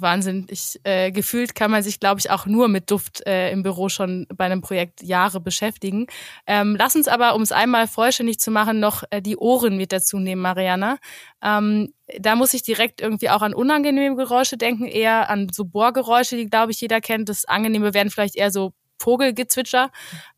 Wahnsinn. 0.00 0.46
Ich, 0.50 0.80
äh, 0.84 1.10
gefühlt 1.10 1.54
kann 1.54 1.70
man 1.70 1.82
sich, 1.82 2.00
glaube 2.00 2.20
ich, 2.20 2.30
auch 2.30 2.46
nur 2.46 2.68
mit 2.68 2.90
Duft 2.90 3.26
äh, 3.26 3.50
im 3.50 3.62
Büro 3.62 3.88
schon 3.88 4.26
bei 4.34 4.44
einem 4.44 4.60
Projekt 4.60 5.02
Jahre 5.02 5.40
beschäftigen. 5.40 6.06
Ähm, 6.46 6.76
lass 6.78 6.96
uns 6.96 7.08
aber, 7.08 7.34
um 7.34 7.42
es 7.42 7.52
einmal 7.52 7.88
vollständig 7.88 8.40
zu 8.40 8.50
machen, 8.50 8.80
noch 8.80 9.04
äh, 9.10 9.22
die 9.22 9.36
Ohren 9.36 9.76
mit 9.76 9.92
dazu 9.92 10.18
nehmen, 10.18 10.42
Mariana. 10.42 10.98
Ähm, 11.42 11.92
da 12.18 12.36
muss 12.36 12.54
ich 12.54 12.62
direkt 12.62 13.00
irgendwie 13.00 13.30
auch 13.30 13.42
an 13.42 13.54
unangenehme 13.54 14.16
Geräusche 14.16 14.56
denken, 14.56 14.84
eher 14.86 15.30
an 15.30 15.48
so 15.52 15.64
Bohrgeräusche, 15.64 16.36
die, 16.36 16.46
glaube 16.46 16.72
ich, 16.72 16.80
jeder 16.80 17.00
kennt. 17.00 17.28
Das 17.28 17.44
Angenehme 17.44 17.94
werden 17.94 18.10
vielleicht 18.10 18.36
eher 18.36 18.50
so 18.50 18.72
Vogelgezwitscher. 18.98 19.90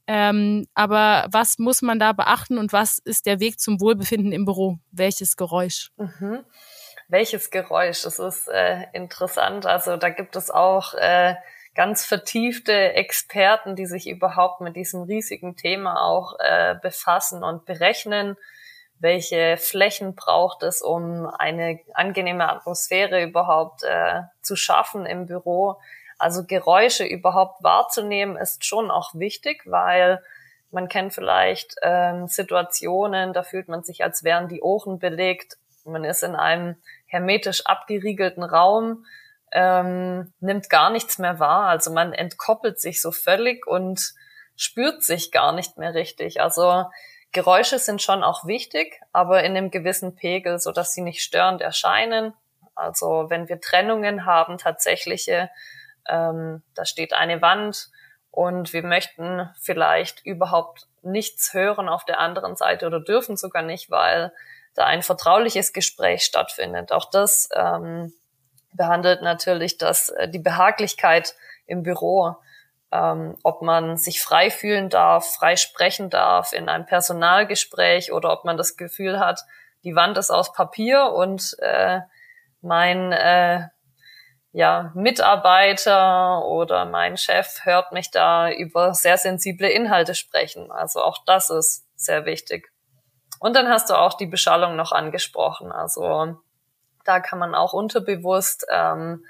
Ähm, 0.06 0.66
aber 0.74 1.26
was 1.30 1.58
muss 1.58 1.82
man 1.82 1.98
da 1.98 2.12
beachten 2.12 2.58
und 2.58 2.72
was 2.72 2.98
ist 2.98 3.26
der 3.26 3.40
Weg 3.40 3.60
zum 3.60 3.80
Wohlbefinden 3.80 4.32
im 4.32 4.44
Büro? 4.44 4.78
Welches 4.90 5.36
Geräusch? 5.36 5.90
Mhm 5.96 6.40
welches 7.10 7.50
Geräusch. 7.50 8.02
Das 8.02 8.18
ist 8.18 8.48
äh, 8.48 8.84
interessant. 8.92 9.66
Also 9.66 9.96
da 9.96 10.08
gibt 10.08 10.36
es 10.36 10.50
auch 10.50 10.94
äh, 10.94 11.34
ganz 11.74 12.04
vertiefte 12.04 12.72
Experten, 12.94 13.76
die 13.76 13.86
sich 13.86 14.08
überhaupt 14.08 14.60
mit 14.60 14.76
diesem 14.76 15.02
riesigen 15.02 15.56
Thema 15.56 16.02
auch 16.02 16.36
äh, 16.38 16.76
befassen 16.80 17.42
und 17.42 17.64
berechnen, 17.64 18.36
welche 18.98 19.56
Flächen 19.56 20.14
braucht 20.14 20.62
es, 20.62 20.82
um 20.82 21.26
eine 21.26 21.80
angenehme 21.94 22.48
Atmosphäre 22.48 23.22
überhaupt 23.22 23.82
äh, 23.82 24.22
zu 24.42 24.56
schaffen 24.56 25.06
im 25.06 25.26
Büro. 25.26 25.80
Also 26.18 26.44
Geräusche 26.44 27.04
überhaupt 27.04 27.62
wahrzunehmen 27.62 28.36
ist 28.36 28.66
schon 28.66 28.90
auch 28.90 29.14
wichtig, 29.14 29.62
weil 29.64 30.22
man 30.70 30.88
kennt 30.88 31.14
vielleicht 31.14 31.76
ähm, 31.82 32.28
Situationen, 32.28 33.32
da 33.32 33.42
fühlt 33.42 33.68
man 33.68 33.82
sich, 33.82 34.04
als 34.04 34.22
wären 34.22 34.48
die 34.48 34.60
Ohren 34.60 34.98
belegt. 34.98 35.56
Man 35.84 36.04
ist 36.04 36.22
in 36.22 36.36
einem 36.36 36.76
hermetisch 37.10 37.66
abgeriegelten 37.66 38.42
Raum, 38.42 39.04
ähm, 39.52 40.32
nimmt 40.40 40.70
gar 40.70 40.90
nichts 40.90 41.18
mehr 41.18 41.38
wahr. 41.38 41.66
Also 41.66 41.92
man 41.92 42.12
entkoppelt 42.12 42.80
sich 42.80 43.02
so 43.02 43.10
völlig 43.10 43.66
und 43.66 44.14
spürt 44.56 45.02
sich 45.02 45.32
gar 45.32 45.52
nicht 45.52 45.76
mehr 45.76 45.94
richtig. 45.94 46.40
Also 46.40 46.86
Geräusche 47.32 47.78
sind 47.78 48.00
schon 48.00 48.22
auch 48.22 48.46
wichtig, 48.46 49.00
aber 49.12 49.42
in 49.42 49.56
einem 49.56 49.70
gewissen 49.70 50.14
Pegel, 50.14 50.58
so 50.58 50.72
dass 50.72 50.92
sie 50.92 51.02
nicht 51.02 51.22
störend 51.22 51.60
erscheinen. 51.60 52.34
Also 52.74 53.26
wenn 53.28 53.48
wir 53.48 53.60
Trennungen 53.60 54.24
haben, 54.24 54.58
tatsächliche, 54.58 55.50
ähm, 56.08 56.62
da 56.74 56.84
steht 56.84 57.12
eine 57.12 57.42
Wand 57.42 57.90
und 58.30 58.72
wir 58.72 58.84
möchten 58.84 59.48
vielleicht 59.60 60.24
überhaupt 60.24 60.86
nichts 61.02 61.54
hören 61.54 61.88
auf 61.88 62.04
der 62.04 62.20
anderen 62.20 62.56
Seite 62.56 62.86
oder 62.86 63.00
dürfen 63.00 63.36
sogar 63.36 63.62
nicht, 63.62 63.90
weil 63.90 64.32
da 64.74 64.84
ein 64.84 65.02
vertrauliches 65.02 65.72
Gespräch 65.72 66.22
stattfindet. 66.22 66.92
Auch 66.92 67.10
das 67.10 67.48
ähm, 67.54 68.12
behandelt 68.72 69.22
natürlich 69.22 69.78
das, 69.78 70.10
äh, 70.10 70.28
die 70.28 70.38
Behaglichkeit 70.38 71.34
im 71.66 71.82
Büro, 71.82 72.36
ähm, 72.92 73.36
ob 73.42 73.62
man 73.62 73.96
sich 73.96 74.22
frei 74.22 74.50
fühlen 74.50 74.88
darf, 74.88 75.34
frei 75.34 75.56
sprechen 75.56 76.10
darf 76.10 76.52
in 76.52 76.68
einem 76.68 76.86
Personalgespräch 76.86 78.12
oder 78.12 78.32
ob 78.32 78.44
man 78.44 78.56
das 78.56 78.76
Gefühl 78.76 79.20
hat, 79.20 79.40
die 79.84 79.94
Wand 79.94 80.18
ist 80.18 80.30
aus 80.30 80.52
Papier 80.52 81.12
und 81.12 81.56
äh, 81.60 82.00
mein 82.60 83.12
äh, 83.12 83.68
ja, 84.52 84.90
Mitarbeiter 84.94 86.44
oder 86.44 86.84
mein 86.84 87.16
Chef 87.16 87.64
hört 87.64 87.92
mich 87.92 88.10
da 88.10 88.50
über 88.50 88.94
sehr 88.94 89.16
sensible 89.16 89.68
Inhalte 89.68 90.14
sprechen. 90.14 90.70
Also 90.72 91.02
auch 91.02 91.24
das 91.24 91.50
ist 91.50 91.86
sehr 91.94 92.24
wichtig. 92.24 92.69
Und 93.40 93.56
dann 93.56 93.68
hast 93.68 93.90
du 93.90 93.94
auch 93.94 94.14
die 94.14 94.26
Beschallung 94.26 94.76
noch 94.76 94.92
angesprochen. 94.92 95.72
Also 95.72 96.36
da 97.04 97.20
kann 97.20 97.38
man 97.38 97.56
auch 97.56 97.72
unterbewusst 97.72 98.66
ähm, 98.70 99.24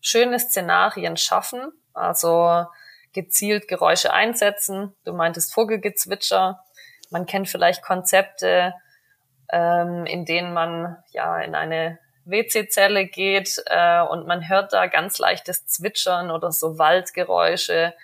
schöne 0.00 0.38
Szenarien 0.38 1.16
schaffen. 1.16 1.72
Also 1.94 2.66
gezielt 3.14 3.66
Geräusche 3.66 4.12
einsetzen. 4.12 4.94
Du 5.04 5.14
meintest 5.14 5.54
Vogelgezwitscher. 5.54 6.62
Man 7.10 7.24
kennt 7.24 7.48
vielleicht 7.48 7.82
Konzepte, 7.82 8.74
ähm, 9.50 10.04
in 10.04 10.26
denen 10.26 10.52
man 10.52 10.98
ja 11.10 11.40
in 11.40 11.54
eine 11.54 11.98
WC-Zelle 12.26 13.06
geht 13.06 13.62
äh, 13.66 14.02
und 14.02 14.26
man 14.26 14.48
hört 14.48 14.72
da 14.72 14.86
ganz 14.86 15.18
leichtes 15.18 15.66
Zwitschern 15.66 16.30
oder 16.30 16.52
so 16.52 16.78
Waldgeräusche, 16.78 17.94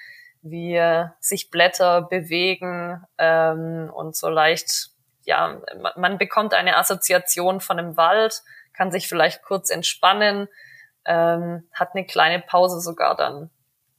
wie 0.42 0.77
äh, 0.77 1.07
sich 1.20 1.51
Blätter 1.51 2.03
bewegen 2.03 3.05
ähm, 3.18 3.90
und 3.92 4.16
so 4.16 4.29
leicht, 4.29 4.90
ja, 5.31 5.62
man 5.97 6.19
bekommt 6.19 6.55
eine 6.55 6.77
Assoziation 6.77 7.61
von 7.61 7.79
einem 7.79 7.97
Wald, 7.97 8.43
kann 8.73 8.90
sich 8.90 9.09
vielleicht 9.09 9.43
kurz 9.45 9.71
entspannen, 9.71 10.49
ähm, 11.05 11.69
hat 11.73 11.90
eine 11.95 12.05
kleine 12.05 12.40
Pause 12.40 12.81
sogar 12.81 13.16
dann 13.16 13.49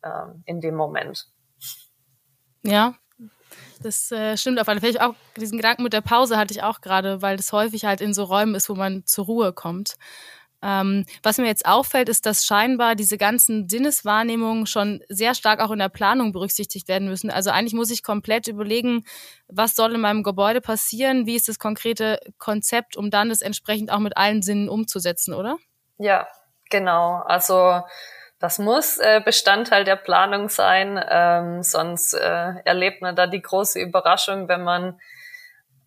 ähm, 0.03 0.43
in 0.45 0.59
dem 0.59 0.75
Moment. 0.75 1.27
Ja, 2.63 2.95
das 3.81 4.11
äh, 4.11 4.35
stimmt 4.35 4.59
auf 4.59 4.67
alle 4.67 4.81
Fälle. 4.81 5.01
Auch 5.07 5.15
diesen 5.37 5.57
Gedanken 5.57 5.83
mit 5.83 5.93
der 5.93 6.01
Pause 6.01 6.37
hatte 6.37 6.53
ich 6.53 6.63
auch 6.63 6.81
gerade, 6.81 7.21
weil 7.21 7.37
das 7.37 7.53
häufig 7.53 7.85
halt 7.85 8.01
in 8.01 8.13
so 8.13 8.25
Räumen 8.25 8.53
ist, 8.53 8.67
wo 8.67 8.75
man 8.75 9.05
zur 9.05 9.25
Ruhe 9.25 9.53
kommt. 9.53 9.95
Ähm, 10.63 11.05
was 11.23 11.37
mir 11.37 11.47
jetzt 11.47 11.65
auffällt, 11.65 12.09
ist, 12.09 12.25
dass 12.25 12.45
scheinbar 12.45 12.95
diese 12.95 13.17
ganzen 13.17 13.67
Sinneswahrnehmungen 13.67 14.67
schon 14.67 15.03
sehr 15.09 15.33
stark 15.33 15.59
auch 15.59 15.71
in 15.71 15.79
der 15.79 15.89
Planung 15.89 16.31
berücksichtigt 16.31 16.87
werden 16.87 17.07
müssen. 17.07 17.31
Also 17.31 17.49
eigentlich 17.49 17.73
muss 17.73 17.91
ich 17.91 18.03
komplett 18.03 18.47
überlegen, 18.47 19.03
was 19.47 19.75
soll 19.75 19.95
in 19.95 20.01
meinem 20.01 20.23
Gebäude 20.23 20.61
passieren, 20.61 21.25
wie 21.25 21.35
ist 21.35 21.47
das 21.47 21.59
konkrete 21.59 22.19
Konzept, 22.37 22.95
um 22.95 23.09
dann 23.09 23.29
das 23.29 23.41
entsprechend 23.41 23.91
auch 23.91 23.99
mit 23.99 24.17
allen 24.17 24.41
Sinnen 24.41 24.69
umzusetzen, 24.69 25.33
oder? 25.33 25.57
Ja, 25.97 26.27
genau. 26.69 27.23
Also 27.25 27.81
das 28.39 28.57
muss 28.57 28.97
äh, 28.97 29.21
Bestandteil 29.23 29.83
der 29.83 29.95
Planung 29.95 30.49
sein, 30.49 30.99
ähm, 31.09 31.61
sonst 31.61 32.13
äh, 32.13 32.53
erlebt 32.65 33.01
man 33.01 33.15
da 33.15 33.27
die 33.27 33.41
große 33.41 33.79
Überraschung, 33.79 34.47
wenn 34.47 34.63
man 34.63 34.99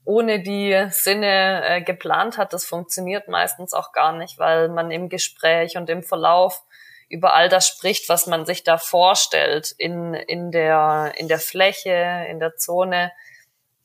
ohne 0.04 0.40
die 0.40 0.86
Sinne 0.90 1.64
äh, 1.66 1.82
geplant 1.82 2.38
hat. 2.38 2.52
Das 2.52 2.64
funktioniert 2.64 3.28
meistens 3.28 3.72
auch 3.72 3.92
gar 3.92 4.12
nicht, 4.12 4.38
weil 4.38 4.68
man 4.68 4.90
im 4.90 5.08
Gespräch 5.08 5.76
und 5.76 5.88
im 5.88 6.02
Verlauf 6.02 6.62
über 7.08 7.34
all 7.34 7.48
das 7.48 7.68
spricht, 7.68 8.08
was 8.08 8.26
man 8.26 8.46
sich 8.46 8.64
da 8.64 8.78
vorstellt 8.78 9.72
in, 9.78 10.14
in, 10.14 10.50
der, 10.50 11.12
in 11.16 11.28
der 11.28 11.38
Fläche, 11.38 12.26
in 12.28 12.38
der 12.38 12.56
Zone. 12.56 13.12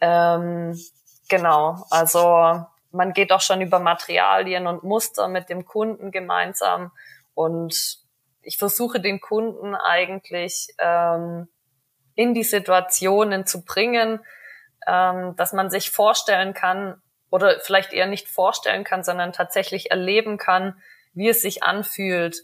Ähm, 0.02 0.80
genau, 1.28 1.86
also 1.90 2.64
man 2.92 3.14
geht 3.14 3.32
auch 3.32 3.42
schon 3.42 3.62
über 3.62 3.80
Materialien 3.80 4.68
und 4.68 4.84
Muster 4.84 5.28
mit 5.28 5.50
dem 5.50 5.66
Kunden 5.66 6.12
gemeinsam 6.12 6.92
und 7.34 8.00
ich 8.42 8.58
versuche 8.58 9.00
den 9.00 9.22
Kunden 9.22 9.76
eigentlich 9.76 10.70
ähm, 10.80 11.48
in 12.16 12.34
die 12.34 12.44
Situationen 12.44 13.46
zu 13.46 13.64
bringen, 13.64 14.22
ähm, 14.90 15.36
dass 15.36 15.54
man 15.54 15.70
sich 15.70 15.92
vorstellen 15.92 16.54
kann 16.54 17.02
oder 17.30 17.60
vielleicht 17.60 17.94
eher 17.94 18.08
nicht 18.08 18.28
vorstellen 18.28 18.84
kann, 18.84 19.04
sondern 19.04 19.34
tatsächlich 19.34 19.92
erleben 19.92 20.38
kann, 20.38 20.82
wie 21.14 21.30
es 21.30 21.42
sich 21.42 21.64
anfühlt, 21.64 22.44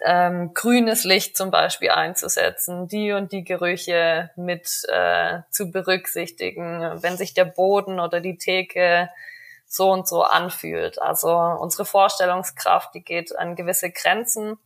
ähm, 0.00 0.54
grünes 0.54 1.04
Licht 1.04 1.36
zum 1.36 1.50
Beispiel 1.50 1.90
einzusetzen, 1.90 2.86
die 2.86 3.12
und 3.12 3.32
die 3.32 3.44
Gerüche 3.44 4.30
mit 4.36 4.68
äh, 4.88 5.40
zu 5.50 5.72
berücksichtigen, 5.72 7.02
wenn 7.02 7.16
sich 7.16 7.34
der 7.34 7.44
Boden 7.44 7.98
oder 7.98 8.20
die 8.20 8.38
Theke 8.38 9.10
so 9.66 9.90
und 9.90 10.06
so 10.06 10.22
anfühlt. 10.22 11.02
Also 11.02 11.36
unsere 11.36 11.84
Vorstellungskraft, 11.84 12.94
die 12.94 13.02
geht 13.02 13.36
an 13.36 13.56
gewisse 13.56 13.90
Grenzen 13.90 14.56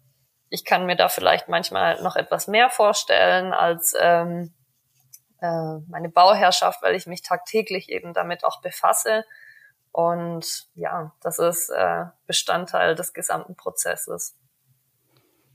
ich 0.52 0.66
kann 0.66 0.84
mir 0.84 0.96
da 0.96 1.08
vielleicht 1.08 1.48
manchmal 1.48 2.00
noch 2.02 2.14
etwas 2.14 2.46
mehr 2.46 2.68
vorstellen 2.68 3.54
als 3.54 3.94
ähm, 3.98 4.52
äh, 5.42 5.78
meine 5.88 6.08
Bauherrschaft, 6.08 6.82
weil 6.82 6.94
ich 6.94 7.06
mich 7.06 7.22
tagtäglich 7.22 7.90
eben 7.90 8.14
damit 8.14 8.44
auch 8.44 8.60
befasse. 8.62 9.24
Und 9.90 10.68
ja, 10.74 11.12
das 11.20 11.38
ist 11.38 11.68
äh, 11.68 12.06
Bestandteil 12.26 12.94
des 12.94 13.12
gesamten 13.12 13.56
Prozesses. 13.56 14.36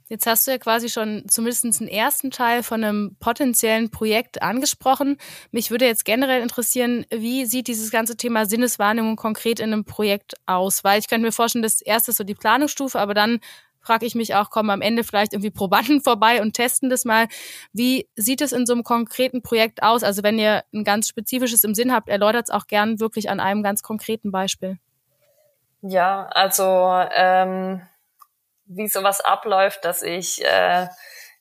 Jetzt 0.10 0.26
hast 0.26 0.48
du 0.48 0.52
ja 0.52 0.58
quasi 0.58 0.88
schon 0.90 1.26
zumindest 1.28 1.66
einen 1.66 1.90
ersten 1.90 2.32
Teil 2.32 2.64
von 2.64 2.82
einem 2.82 3.18
potenziellen 3.20 3.90
Projekt 3.90 4.42
angesprochen. 4.42 5.18
Mich 5.52 5.70
würde 5.70 5.86
jetzt 5.86 6.06
generell 6.06 6.42
interessieren, 6.42 7.06
wie 7.10 7.46
sieht 7.46 7.68
dieses 7.68 7.92
ganze 7.92 8.16
Thema 8.16 8.46
Sinneswahrnehmung 8.46 9.18
konkret 9.18 9.60
in 9.60 9.74
einem 9.74 9.84
Projekt 9.84 10.36
aus? 10.46 10.86
Weil 10.86 11.00
ich 11.00 11.10
könnte 11.10 11.26
mir 11.26 11.34
vorstellen, 11.34 11.64
das 11.64 11.82
erste 11.82 12.12
ist 12.12 12.18
so 12.18 12.24
die 12.24 12.36
Planungsstufe, 12.36 12.98
aber 13.00 13.14
dann 13.14 13.40
frage 13.88 14.06
ich 14.06 14.16
mich 14.16 14.36
auch, 14.36 14.50
kommen 14.50 14.70
am 14.70 14.82
Ende 14.82 15.04
vielleicht 15.04 15.34
irgendwie 15.34 15.52
Probanden 15.52 16.02
vorbei 16.04 16.42
und 16.42 16.54
testen 16.54 16.90
das 16.90 17.06
mal. 17.06 17.28
Wie 17.74 18.10
sieht 18.16 18.42
es 18.42 18.52
in 18.52 18.66
so 18.66 18.74
einem 18.74 18.84
konkreten 18.84 19.42
Projekt 19.42 19.82
aus? 19.82 20.04
Also 20.04 20.24
wenn 20.24 20.38
ihr 20.38 20.64
ein 20.74 20.84
ganz 20.84 21.08
spezifisches 21.08 21.64
im 21.64 21.74
Sinn 21.74 21.94
habt, 21.94 22.10
erläutert 22.10 22.46
es 22.46 22.50
auch 22.52 22.68
gern 22.68 23.00
wirklich 23.00 23.30
an 23.30 23.40
einem 23.40 23.64
ganz 23.64 23.82
konkreten 23.82 24.32
Beispiel. 24.32 24.78
Ja, 25.82 26.28
also 26.32 26.64
ähm, 27.16 27.82
wie 28.66 28.88
sowas 28.88 29.22
abläuft, 29.22 29.86
dass 29.86 30.02
ich 30.02 30.44
äh, 30.44 30.88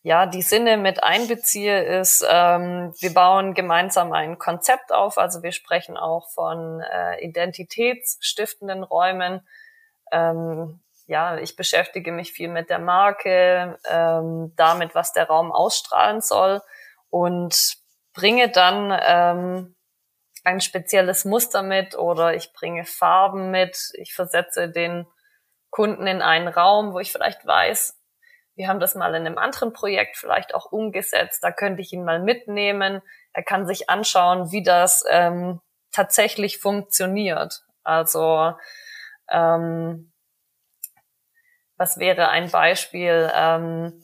ja 0.02 0.26
die 0.26 0.42
Sinne 0.42 0.76
mit 0.76 1.02
einbeziehe, 1.02 1.82
ist, 2.00 2.24
ähm, 2.28 2.94
wir 3.00 3.12
bauen 3.12 3.54
gemeinsam 3.54 4.12
ein 4.12 4.38
Konzept 4.38 4.92
auf. 4.92 5.18
Also 5.18 5.42
wir 5.42 5.52
sprechen 5.52 5.96
auch 5.96 6.30
von 6.30 6.80
äh, 6.80 7.24
identitätsstiftenden 7.24 8.84
Räumen. 8.84 9.40
Ähm, 10.12 10.80
ja, 11.06 11.38
ich 11.38 11.56
beschäftige 11.56 12.12
mich 12.12 12.32
viel 12.32 12.48
mit 12.48 12.68
der 12.68 12.78
Marke, 12.78 13.78
ähm, 13.88 14.52
damit, 14.56 14.94
was 14.94 15.12
der 15.12 15.28
Raum 15.28 15.52
ausstrahlen 15.52 16.20
soll 16.20 16.60
und 17.10 17.76
bringe 18.12 18.50
dann 18.50 18.96
ähm, 19.02 19.76
ein 20.44 20.60
spezielles 20.60 21.24
Muster 21.24 21.62
mit 21.62 21.96
oder 21.96 22.34
ich 22.34 22.52
bringe 22.52 22.84
Farben 22.84 23.50
mit. 23.50 23.90
Ich 23.94 24.14
versetze 24.14 24.68
den 24.68 25.06
Kunden 25.70 26.06
in 26.06 26.22
einen 26.22 26.48
Raum, 26.48 26.92
wo 26.92 26.98
ich 26.98 27.12
vielleicht 27.12 27.46
weiß, 27.46 27.96
wir 28.56 28.68
haben 28.68 28.80
das 28.80 28.94
mal 28.94 29.14
in 29.14 29.26
einem 29.26 29.38
anderen 29.38 29.72
Projekt 29.72 30.16
vielleicht 30.16 30.54
auch 30.54 30.72
umgesetzt. 30.72 31.44
Da 31.44 31.52
könnte 31.52 31.82
ich 31.82 31.92
ihn 31.92 32.04
mal 32.04 32.20
mitnehmen. 32.20 33.02
Er 33.34 33.42
kann 33.42 33.66
sich 33.66 33.90
anschauen, 33.90 34.50
wie 34.50 34.62
das 34.62 35.04
ähm, 35.10 35.60
tatsächlich 35.92 36.58
funktioniert. 36.58 37.62
Also 37.84 38.54
ähm, 39.30 40.12
was 41.76 41.98
wäre 41.98 42.28
ein 42.28 42.50
Beispiel, 42.50 43.30
ähm, 43.34 44.02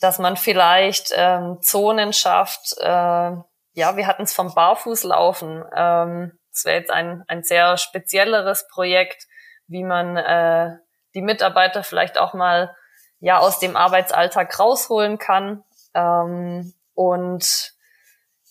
dass 0.00 0.18
man 0.18 0.36
vielleicht 0.36 1.12
ähm, 1.14 1.58
Zonen 1.60 2.12
schafft. 2.12 2.76
Äh, 2.78 2.84
ja, 2.86 3.96
wir 3.96 4.06
hatten 4.06 4.22
es 4.22 4.34
vom 4.34 4.54
Barfußlaufen. 4.54 5.64
Ähm, 5.74 6.38
das 6.52 6.64
wäre 6.64 6.78
jetzt 6.78 6.90
ein, 6.90 7.24
ein 7.28 7.42
sehr 7.42 7.76
spezielleres 7.76 8.66
Projekt, 8.68 9.26
wie 9.66 9.84
man 9.84 10.16
äh, 10.16 10.76
die 11.14 11.22
Mitarbeiter 11.22 11.82
vielleicht 11.82 12.18
auch 12.18 12.34
mal 12.34 12.74
ja 13.20 13.38
aus 13.38 13.58
dem 13.58 13.76
Arbeitsalltag 13.76 14.58
rausholen 14.58 15.18
kann 15.18 15.64
ähm, 15.94 16.74
und 16.94 17.72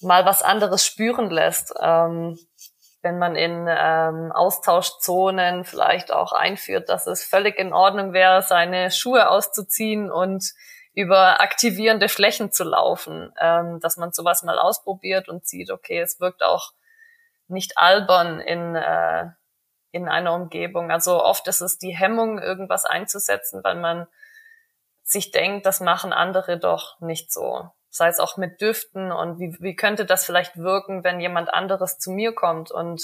mal 0.01 0.25
was 0.25 0.41
anderes 0.41 0.85
spüren 0.85 1.29
lässt. 1.29 1.73
Ähm, 1.79 2.37
wenn 3.05 3.19
man 3.19 3.35
in 3.35 3.67
ähm, 3.69 4.31
Austauschzonen 4.31 5.63
vielleicht 5.63 6.11
auch 6.11 6.33
einführt, 6.33 6.89
dass 6.89 7.05
es 7.05 7.23
völlig 7.23 7.59
in 7.59 7.71
Ordnung 7.71 8.13
wäre, 8.13 8.41
seine 8.41 8.89
Schuhe 8.89 9.29
auszuziehen 9.29 10.11
und 10.11 10.53
über 10.95 11.39
aktivierende 11.39 12.09
Flächen 12.09 12.51
zu 12.51 12.63
laufen, 12.63 13.31
ähm, 13.39 13.79
dass 13.79 13.97
man 13.97 14.11
sowas 14.11 14.41
mal 14.41 14.57
ausprobiert 14.57 15.29
und 15.29 15.45
sieht, 15.45 15.69
okay, 15.69 15.99
es 15.99 16.19
wirkt 16.19 16.41
auch 16.41 16.73
nicht 17.47 17.77
albern 17.77 18.39
in, 18.39 18.75
äh, 18.75 19.27
in 19.91 20.09
einer 20.09 20.33
Umgebung. 20.33 20.89
Also 20.89 21.23
oft 21.23 21.47
ist 21.47 21.61
es 21.61 21.77
die 21.77 21.95
Hemmung, 21.95 22.39
irgendwas 22.39 22.85
einzusetzen, 22.85 23.63
weil 23.63 23.75
man 23.75 24.07
sich 25.03 25.29
denkt, 25.29 25.67
das 25.67 25.79
machen 25.79 26.11
andere 26.11 26.57
doch 26.57 26.99
nicht 27.01 27.31
so. 27.31 27.69
Sei 27.95 28.09
es 28.09 28.19
auch 28.19 28.35
mit 28.35 28.59
Düften 28.59 29.13
und 29.13 29.39
wie, 29.39 29.55
wie 29.61 29.75
könnte 29.75 30.05
das 30.05 30.25
vielleicht 30.25 30.57
wirken, 30.57 31.05
wenn 31.05 31.21
jemand 31.21 31.53
anderes 31.53 31.97
zu 31.97 32.11
mir 32.11 32.35
kommt 32.35 32.69
und 32.69 33.01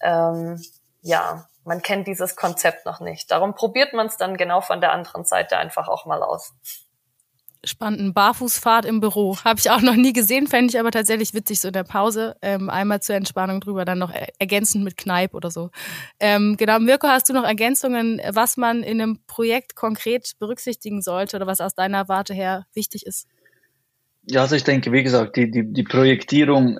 ähm, 0.00 0.58
ja, 1.02 1.46
man 1.64 1.82
kennt 1.82 2.06
dieses 2.06 2.34
Konzept 2.34 2.86
noch 2.86 3.00
nicht. 3.00 3.30
Darum 3.30 3.54
probiert 3.54 3.92
man 3.92 4.06
es 4.06 4.16
dann 4.16 4.38
genau 4.38 4.62
von 4.62 4.80
der 4.80 4.92
anderen 4.92 5.26
Seite 5.26 5.58
einfach 5.58 5.86
auch 5.88 6.06
mal 6.06 6.22
aus 6.22 6.54
spannenden 7.62 8.14
Barfußfahrt 8.14 8.86
im 8.86 9.00
Büro. 9.00 9.36
Habe 9.44 9.60
ich 9.60 9.70
auch 9.70 9.82
noch 9.82 9.94
nie 9.94 10.14
gesehen, 10.14 10.46
fände 10.46 10.70
ich 10.70 10.80
aber 10.80 10.90
tatsächlich 10.90 11.34
witzig, 11.34 11.60
so 11.60 11.68
in 11.68 11.74
der 11.74 11.84
Pause. 11.84 12.36
Ähm, 12.40 12.70
einmal 12.70 13.02
zur 13.02 13.16
Entspannung 13.16 13.60
drüber, 13.60 13.84
dann 13.84 13.98
noch 13.98 14.12
ergänzend 14.38 14.82
mit 14.82 14.96
Kneipp 14.96 15.34
oder 15.34 15.50
so. 15.50 15.68
Ähm, 16.18 16.56
genau, 16.56 16.78
Mirko, 16.78 17.08
hast 17.08 17.28
du 17.28 17.34
noch 17.34 17.44
Ergänzungen, 17.44 18.18
was 18.30 18.56
man 18.56 18.82
in 18.82 18.98
einem 19.00 19.18
Projekt 19.26 19.76
konkret 19.76 20.32
berücksichtigen 20.38 21.02
sollte 21.02 21.36
oder 21.36 21.46
was 21.46 21.60
aus 21.60 21.74
deiner 21.74 22.08
Warte 22.08 22.32
her 22.32 22.64
wichtig 22.72 23.04
ist? 23.04 23.26
Ja, 24.30 24.42
also 24.42 24.56
ich 24.56 24.64
denke, 24.64 24.92
wie 24.92 25.02
gesagt, 25.02 25.36
die, 25.36 25.50
die, 25.50 25.72
die 25.72 25.82
Projektierung 25.82 26.78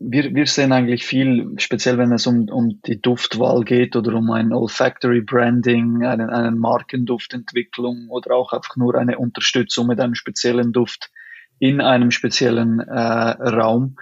wir, 0.00 0.34
wir 0.34 0.46
sehen 0.46 0.72
eigentlich 0.72 1.04
viel, 1.04 1.52
speziell 1.58 1.98
wenn 1.98 2.10
es 2.12 2.26
um, 2.26 2.48
um 2.48 2.80
die 2.82 3.00
Duftwahl 3.00 3.62
geht 3.64 3.94
oder 3.96 4.14
um 4.14 4.30
ein 4.30 4.52
Olfactory 4.52 5.20
Branding, 5.20 6.04
eine, 6.04 6.32
eine 6.32 6.52
Markenduftentwicklung 6.52 8.08
oder 8.08 8.34
auch 8.34 8.52
einfach 8.52 8.76
nur 8.76 8.94
eine 8.94 9.18
Unterstützung 9.18 9.86
mit 9.86 10.00
einem 10.00 10.14
speziellen 10.14 10.72
Duft 10.72 11.10
in 11.58 11.82
einem 11.82 12.10
speziellen 12.10 12.80
äh, 12.80 12.98
Raum, 12.98 13.96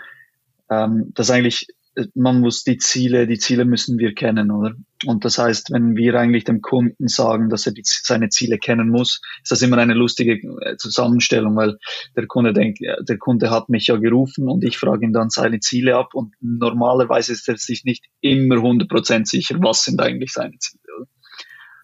ähm, 0.70 1.12
dass 1.14 1.30
eigentlich 1.32 1.66
man 2.14 2.40
muss 2.40 2.64
die 2.64 2.76
Ziele, 2.76 3.26
die 3.26 3.38
Ziele 3.38 3.64
müssen 3.64 3.98
wir 3.98 4.14
kennen, 4.14 4.50
oder? 4.50 4.74
Und 5.06 5.24
das 5.24 5.38
heißt, 5.38 5.70
wenn 5.70 5.96
wir 5.96 6.14
eigentlich 6.14 6.44
dem 6.44 6.60
Kunden 6.60 7.08
sagen, 7.08 7.48
dass 7.48 7.66
er 7.66 7.72
die, 7.72 7.82
seine 7.84 8.28
Ziele 8.28 8.58
kennen 8.58 8.88
muss, 8.88 9.20
ist 9.42 9.50
das 9.50 9.62
immer 9.62 9.78
eine 9.78 9.94
lustige 9.94 10.34
äh, 10.34 10.76
Zusammenstellung, 10.76 11.56
weil 11.56 11.78
der 12.16 12.26
Kunde 12.26 12.52
denkt, 12.52 12.80
der 12.80 13.18
Kunde 13.18 13.50
hat 13.50 13.68
mich 13.68 13.86
ja 13.86 13.96
gerufen 13.96 14.48
und 14.48 14.64
ich 14.64 14.78
frage 14.78 15.04
ihn 15.04 15.12
dann 15.12 15.30
seine 15.30 15.60
Ziele 15.60 15.96
ab 15.96 16.14
und 16.14 16.34
normalerweise 16.40 17.32
ist 17.32 17.48
er 17.48 17.56
sich 17.56 17.84
nicht 17.84 18.04
immer 18.20 18.56
100% 18.56 19.26
sicher, 19.26 19.56
was 19.60 19.84
sind 19.84 20.00
eigentlich 20.00 20.32
seine 20.32 20.58
Ziele, 20.58 20.82
oder? 20.96 21.08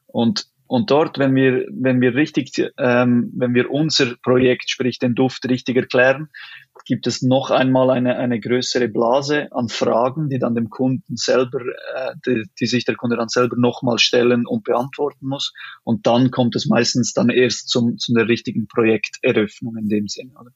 Und 0.07 0.47
und 0.67 0.91
dort, 0.91 1.19
wenn 1.19 1.35
wir, 1.35 1.67
wenn 1.71 2.01
wir 2.01 2.15
richtig, 2.15 2.73
ähm, 2.79 3.31
wenn 3.35 3.55
wir 3.55 3.71
unser 3.71 4.17
Projekt, 4.23 4.71
sprich 4.71 4.99
den 4.99 5.15
Duft 5.15 5.49
richtig 5.49 5.77
erklären, 5.77 6.29
gibt 6.87 7.07
es 7.07 7.23
noch 7.23 7.51
einmal 7.51 7.91
eine, 7.91 8.17
eine 8.17 8.41
größere 8.41 8.89
Blase 8.89 9.49
an 9.53 9.69
Fragen, 9.69 10.29
die 10.29 10.39
dann 10.39 10.55
dem 10.55 10.71
Kunden 10.71 11.17
selber, 11.17 11.61
äh, 11.61 12.15
die, 12.27 12.45
die 12.59 12.67
sich 12.67 12.85
der 12.85 12.97
Kunde 12.97 13.17
dann 13.17 13.29
selber 13.29 13.57
nochmal 13.57 13.99
stellen 13.99 14.47
und 14.47 14.65
beantworten 14.65 15.27
muss. 15.27 15.53
Und 15.83 16.07
dann 16.07 16.31
kommt 16.31 16.57
es 16.57 16.67
meistens 16.67 17.13
dann 17.13 17.31
erst 17.31 17.69
zum, 17.69 17.99
zu 17.99 18.13
der 18.15 18.29
richtigen 18.29 18.67
Projekteröffnung 18.67 19.77
in 19.77 19.89
dem 19.89 20.09
Sinne. 20.09 20.33
Oder? 20.39 20.51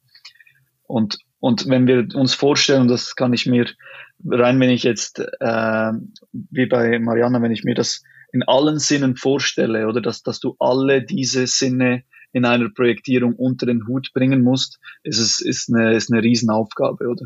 Und, 0.83 1.19
und 1.39 1.67
wenn 1.67 1.87
wir 1.87 2.07
uns 2.15 2.33
vorstellen, 2.33 2.87
das 2.87 3.15
kann 3.15 3.33
ich 3.33 3.45
mir 3.45 3.67
rein, 4.25 4.59
wenn 4.59 4.71
ich 4.71 4.83
jetzt, 4.83 5.19
äh, 5.19 5.91
wie 6.33 6.65
bei 6.65 6.99
Marianne, 6.99 7.41
wenn 7.41 7.51
ich 7.51 7.63
mir 7.63 7.75
das 7.75 8.03
in 8.31 8.43
allen 8.43 8.79
Sinnen 8.79 9.15
vorstelle, 9.15 9.87
oder 9.87 10.01
dass, 10.01 10.23
dass 10.23 10.39
du 10.39 10.55
alle 10.59 11.03
diese 11.03 11.47
Sinne 11.47 12.03
in 12.31 12.45
einer 12.45 12.69
Projektierung 12.69 13.35
unter 13.35 13.65
den 13.65 13.87
Hut 13.87 14.11
bringen 14.13 14.43
musst, 14.43 14.79
ist 15.03 15.19
es 15.19 15.39
ist 15.41 15.73
eine, 15.73 15.95
ist 15.95 16.11
eine 16.11 16.21
Riesenaufgabe, 16.21 17.07
oder? 17.07 17.25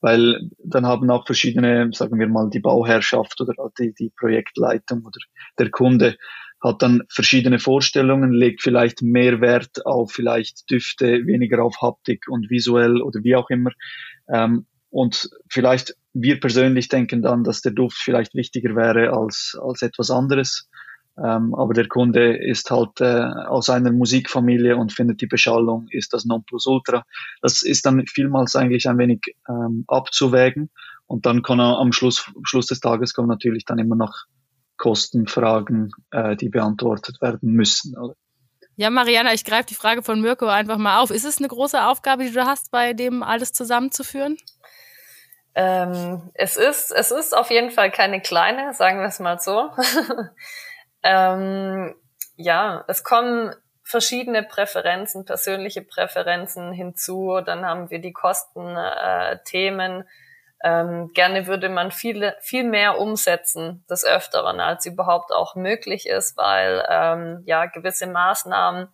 Weil 0.00 0.50
dann 0.64 0.86
haben 0.86 1.10
auch 1.10 1.26
verschiedene, 1.26 1.90
sagen 1.92 2.18
wir 2.18 2.26
mal, 2.26 2.48
die 2.50 2.60
Bauherrschaft 2.60 3.40
oder 3.40 3.52
die, 3.78 3.92
die 3.92 4.10
Projektleitung 4.16 5.04
oder 5.04 5.18
der 5.58 5.70
Kunde 5.70 6.16
hat 6.62 6.82
dann 6.82 7.02
verschiedene 7.08 7.58
Vorstellungen, 7.58 8.32
legt 8.32 8.62
vielleicht 8.62 9.02
mehr 9.02 9.40
Wert 9.40 9.86
auf 9.86 10.12
vielleicht 10.12 10.70
Düfte, 10.70 11.26
weniger 11.26 11.62
auf 11.64 11.80
Haptik 11.80 12.26
und 12.28 12.50
visuell 12.50 13.00
oder 13.00 13.22
wie 13.22 13.36
auch 13.36 13.48
immer. 13.50 13.70
Ähm, 14.28 14.66
und 14.90 15.30
vielleicht 15.48 15.94
wir 16.12 16.40
persönlich 16.40 16.88
denken 16.88 17.22
dann, 17.22 17.44
dass 17.44 17.62
der 17.62 17.72
Duft 17.72 17.98
vielleicht 17.98 18.34
wichtiger 18.34 18.74
wäre 18.74 19.12
als, 19.12 19.56
als 19.60 19.82
etwas 19.82 20.10
anderes. 20.10 20.68
Ähm, 21.18 21.54
aber 21.54 21.74
der 21.74 21.88
Kunde 21.88 22.36
ist 22.36 22.70
halt 22.70 23.00
äh, 23.00 23.24
aus 23.48 23.68
einer 23.68 23.92
Musikfamilie 23.92 24.76
und 24.76 24.92
findet 24.92 25.20
die 25.20 25.26
Beschallung 25.26 25.86
ist 25.90 26.12
das 26.12 26.24
Nonplusultra. 26.24 27.04
Das 27.42 27.62
ist 27.62 27.84
dann 27.84 28.06
vielmals 28.06 28.56
eigentlich 28.56 28.88
ein 28.88 28.98
wenig 28.98 29.20
ähm, 29.48 29.84
abzuwägen 29.86 30.70
und 31.06 31.26
dann 31.26 31.42
kann 31.42 31.60
er 31.60 31.78
am 31.78 31.92
Schluss, 31.92 32.30
Schluss 32.44 32.66
des 32.66 32.80
Tages 32.80 33.12
kommen 33.12 33.28
natürlich 33.28 33.64
dann 33.64 33.78
immer 33.78 33.96
noch 33.96 34.14
Kostenfragen, 34.76 35.90
äh, 36.10 36.36
die 36.36 36.48
beantwortet 36.48 37.20
werden 37.20 37.52
müssen. 37.52 37.98
Oder? 37.98 38.14
Ja, 38.76 38.88
Mariana, 38.88 39.34
ich 39.34 39.44
greife 39.44 39.66
die 39.66 39.74
Frage 39.74 40.02
von 40.02 40.22
Mirko 40.22 40.46
einfach 40.46 40.78
mal 40.78 41.00
auf. 41.00 41.10
Ist 41.10 41.26
es 41.26 41.36
eine 41.36 41.48
große 41.48 41.84
Aufgabe, 41.84 42.24
die 42.24 42.32
du 42.32 42.46
hast, 42.46 42.70
bei 42.70 42.94
dem 42.94 43.22
alles 43.22 43.52
zusammenzuführen? 43.52 44.38
Ähm, 45.54 46.30
es 46.34 46.56
ist, 46.56 46.90
es 46.90 47.10
ist 47.10 47.36
auf 47.36 47.50
jeden 47.50 47.70
Fall 47.70 47.90
keine 47.90 48.20
kleine, 48.20 48.72
sagen 48.74 49.00
wir 49.00 49.08
es 49.08 49.18
mal 49.18 49.38
so. 49.38 49.70
Ähm, 51.02 51.94
ja, 52.36 52.84
es 52.86 53.04
kommen 53.04 53.54
verschiedene 53.82 54.42
Präferenzen, 54.42 55.24
persönliche 55.24 55.82
Präferenzen 55.82 56.72
hinzu. 56.72 57.40
Dann 57.44 57.64
haben 57.64 57.90
wir 57.90 58.00
die 58.00 58.12
Kostenthemen. 58.12 60.02
Äh, 60.02 60.04
ähm, 60.62 61.10
gerne 61.14 61.46
würde 61.46 61.70
man 61.70 61.90
viele, 61.90 62.36
viel 62.40 62.64
mehr 62.64 62.98
umsetzen 62.98 63.82
des 63.88 64.04
Öfteren, 64.04 64.60
als 64.60 64.84
überhaupt 64.84 65.32
auch 65.32 65.54
möglich 65.54 66.06
ist, 66.06 66.36
weil 66.36 66.86
ähm, 66.86 67.42
ja 67.46 67.64
gewisse 67.64 68.06
Maßnahmen 68.06 68.88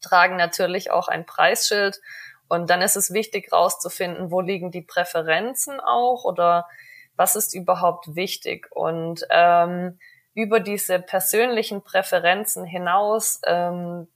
tragen 0.00 0.36
natürlich 0.36 0.90
auch 0.90 1.08
ein 1.08 1.26
Preisschild. 1.26 2.00
Und 2.48 2.70
dann 2.70 2.82
ist 2.82 2.96
es 2.96 3.12
wichtig 3.12 3.50
herauszufinden, 3.50 4.30
wo 4.30 4.40
liegen 4.40 4.70
die 4.70 4.82
Präferenzen 4.82 5.80
auch 5.80 6.24
oder 6.24 6.68
was 7.16 7.36
ist 7.36 7.54
überhaupt 7.54 8.14
wichtig. 8.14 8.68
Und 8.70 9.26
ähm, 9.30 9.98
über 10.34 10.60
diese 10.60 10.98
persönlichen 10.98 11.82
Präferenzen 11.82 12.64
hinaus 12.64 13.40
ähm, 13.46 14.08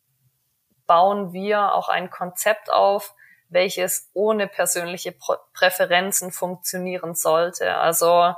bauen 0.86 1.32
wir 1.32 1.74
auch 1.74 1.88
ein 1.88 2.10
Konzept 2.10 2.72
auf, 2.72 3.14
welches 3.48 4.10
ohne 4.12 4.46
persönliche 4.46 5.14
Präferenzen 5.54 6.32
funktionieren 6.32 7.14
sollte. 7.14 7.76
Also 7.76 8.34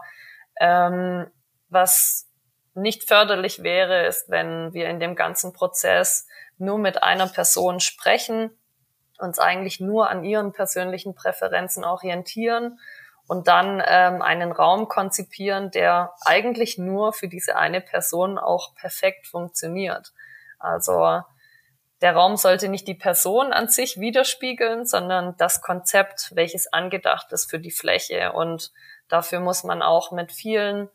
ähm, 0.61 1.27
was 1.69 2.29
nicht 2.75 3.09
förderlich 3.09 3.63
wäre, 3.63 4.07
ist, 4.07 4.31
wenn 4.31 4.73
wir 4.73 4.89
in 4.89 5.01
dem 5.01 5.17
ganzen 5.17 5.53
Prozess 5.53 6.27
nur 6.59 6.79
mit 6.79 7.03
einer 7.03 7.27
Person 7.27 7.81
sprechen, 7.81 8.51
uns 9.21 9.39
eigentlich 9.39 9.81
nur 9.81 10.11
an 10.11 10.25
ihren 10.25 10.53
persönlichen 10.53 11.15
Präferenzen 11.15 11.85
orientieren 11.85 12.79
und 13.27 13.47
dann 13.47 13.83
ähm, 13.87 14.23
einen 14.23 14.51
Raum 14.51 14.89
konzipieren, 14.89 15.71
der 15.71 16.13
eigentlich 16.25 16.79
nur 16.79 17.13
für 17.13 17.29
diese 17.29 17.57
eine 17.57 17.81
Person 17.81 18.39
auch 18.39 18.75
perfekt 18.75 19.27
funktioniert. 19.27 20.13
Also 20.59 21.23
der 22.01 22.15
Raum 22.15 22.37
sollte 22.37 22.69
nicht 22.69 22.89
die 22.89 22.95
Person 22.95 23.53
an 23.53 23.69
sich 23.69 24.01
widerspiegeln, 24.01 24.87
sondern 24.87 25.37
das 25.37 25.61
Konzept, 25.61 26.33
welches 26.35 26.73
angedacht 26.73 27.31
ist 27.33 27.51
für 27.51 27.59
die 27.59 27.71
Fläche. 27.71 28.33
Und 28.33 28.73
dafür 29.09 29.41
muss 29.41 29.65
man 29.65 29.83
auch 29.83 30.11
mit 30.11 30.33
vielen 30.33 30.89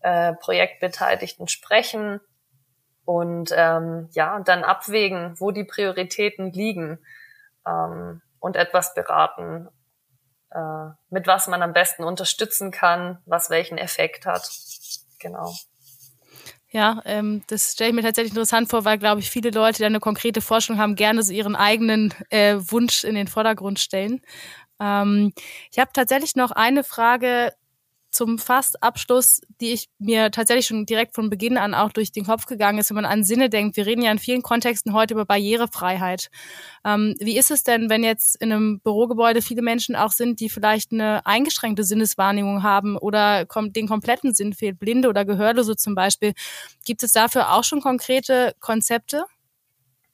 äh, 0.00 0.32
Projektbeteiligten 0.34 1.48
sprechen 1.48 2.20
und 3.04 3.52
ähm, 3.54 4.08
ja, 4.12 4.40
dann 4.40 4.64
abwägen, 4.64 5.38
wo 5.38 5.50
die 5.50 5.64
Prioritäten 5.64 6.52
liegen 6.52 6.98
ähm, 7.66 8.22
und 8.40 8.56
etwas 8.56 8.94
beraten 8.94 9.68
äh, 10.54 10.90
mit 11.10 11.26
was 11.26 11.48
man 11.48 11.62
am 11.62 11.72
besten 11.72 12.04
unterstützen 12.04 12.70
kann, 12.70 13.18
was 13.26 13.50
welchen 13.50 13.76
Effekt 13.76 14.24
hat. 14.24 14.48
Genau. 15.18 15.52
Ja, 16.70 17.02
ähm, 17.04 17.42
das 17.48 17.72
stelle 17.72 17.90
ich 17.90 17.96
mir 17.96 18.02
tatsächlich 18.02 18.32
interessant 18.32 18.68
vor, 18.68 18.84
weil, 18.84 18.98
glaube 18.98 19.20
ich, 19.20 19.30
viele 19.30 19.50
Leute, 19.50 19.78
die 19.78 19.84
eine 19.84 20.00
konkrete 20.00 20.40
Forschung 20.40 20.78
haben, 20.78 20.96
gerne 20.96 21.22
so 21.22 21.32
ihren 21.32 21.56
eigenen 21.56 22.12
äh, 22.30 22.56
Wunsch 22.58 23.04
in 23.04 23.14
den 23.14 23.28
Vordergrund 23.28 23.78
stellen. 23.78 24.22
Ähm, 24.80 25.32
ich 25.70 25.78
habe 25.78 25.90
tatsächlich 25.92 26.34
noch 26.34 26.50
eine 26.50 26.82
Frage 26.82 27.52
zum 28.14 28.38
Fastabschluss, 28.38 29.40
die 29.60 29.72
ich 29.72 29.88
mir 29.98 30.30
tatsächlich 30.30 30.66
schon 30.66 30.86
direkt 30.86 31.14
von 31.14 31.30
Beginn 31.30 31.58
an 31.58 31.74
auch 31.74 31.92
durch 31.92 32.12
den 32.12 32.24
Kopf 32.24 32.46
gegangen 32.46 32.78
ist, 32.78 32.90
wenn 32.90 32.96
man 32.96 33.04
an 33.04 33.24
Sinne 33.24 33.50
denkt. 33.50 33.76
Wir 33.76 33.86
reden 33.86 34.02
ja 34.02 34.12
in 34.12 34.18
vielen 34.18 34.42
Kontexten 34.42 34.94
heute 34.94 35.14
über 35.14 35.24
Barrierefreiheit. 35.24 36.30
Ähm, 36.84 37.14
wie 37.18 37.36
ist 37.36 37.50
es 37.50 37.64
denn, 37.64 37.90
wenn 37.90 38.04
jetzt 38.04 38.36
in 38.40 38.52
einem 38.52 38.80
Bürogebäude 38.80 39.42
viele 39.42 39.62
Menschen 39.62 39.96
auch 39.96 40.12
sind, 40.12 40.40
die 40.40 40.48
vielleicht 40.48 40.92
eine 40.92 41.26
eingeschränkte 41.26 41.84
Sinneswahrnehmung 41.84 42.62
haben 42.62 42.96
oder 42.96 43.46
den 43.46 43.88
kompletten 43.88 44.32
Sinn 44.32 44.52
fehlt, 44.52 44.78
Blinde 44.78 45.08
oder 45.08 45.24
Gehörlose 45.24 45.76
zum 45.76 45.94
Beispiel? 45.94 46.34
Gibt 46.84 47.02
es 47.02 47.12
dafür 47.12 47.52
auch 47.52 47.64
schon 47.64 47.80
konkrete 47.80 48.54
Konzepte? 48.60 49.24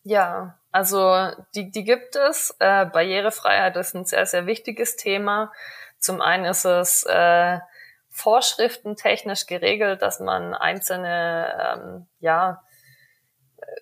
Ja, 0.02 0.58
also 0.72 1.28
die, 1.54 1.70
die 1.70 1.84
gibt 1.84 2.16
es. 2.16 2.54
Äh, 2.58 2.86
Barrierefreiheit 2.86 3.76
ist 3.76 3.94
ein 3.94 4.06
sehr, 4.06 4.24
sehr 4.24 4.46
wichtiges 4.46 4.96
Thema. 4.96 5.52
Zum 5.98 6.22
einen 6.22 6.46
ist 6.46 6.64
es 6.64 7.04
äh, 7.04 7.58
Vorschriften 8.20 8.96
technisch 8.96 9.46
geregelt, 9.46 10.02
dass 10.02 10.20
man 10.20 10.54
einzelne 10.54 11.74
ähm, 11.74 12.06
ja, 12.18 12.62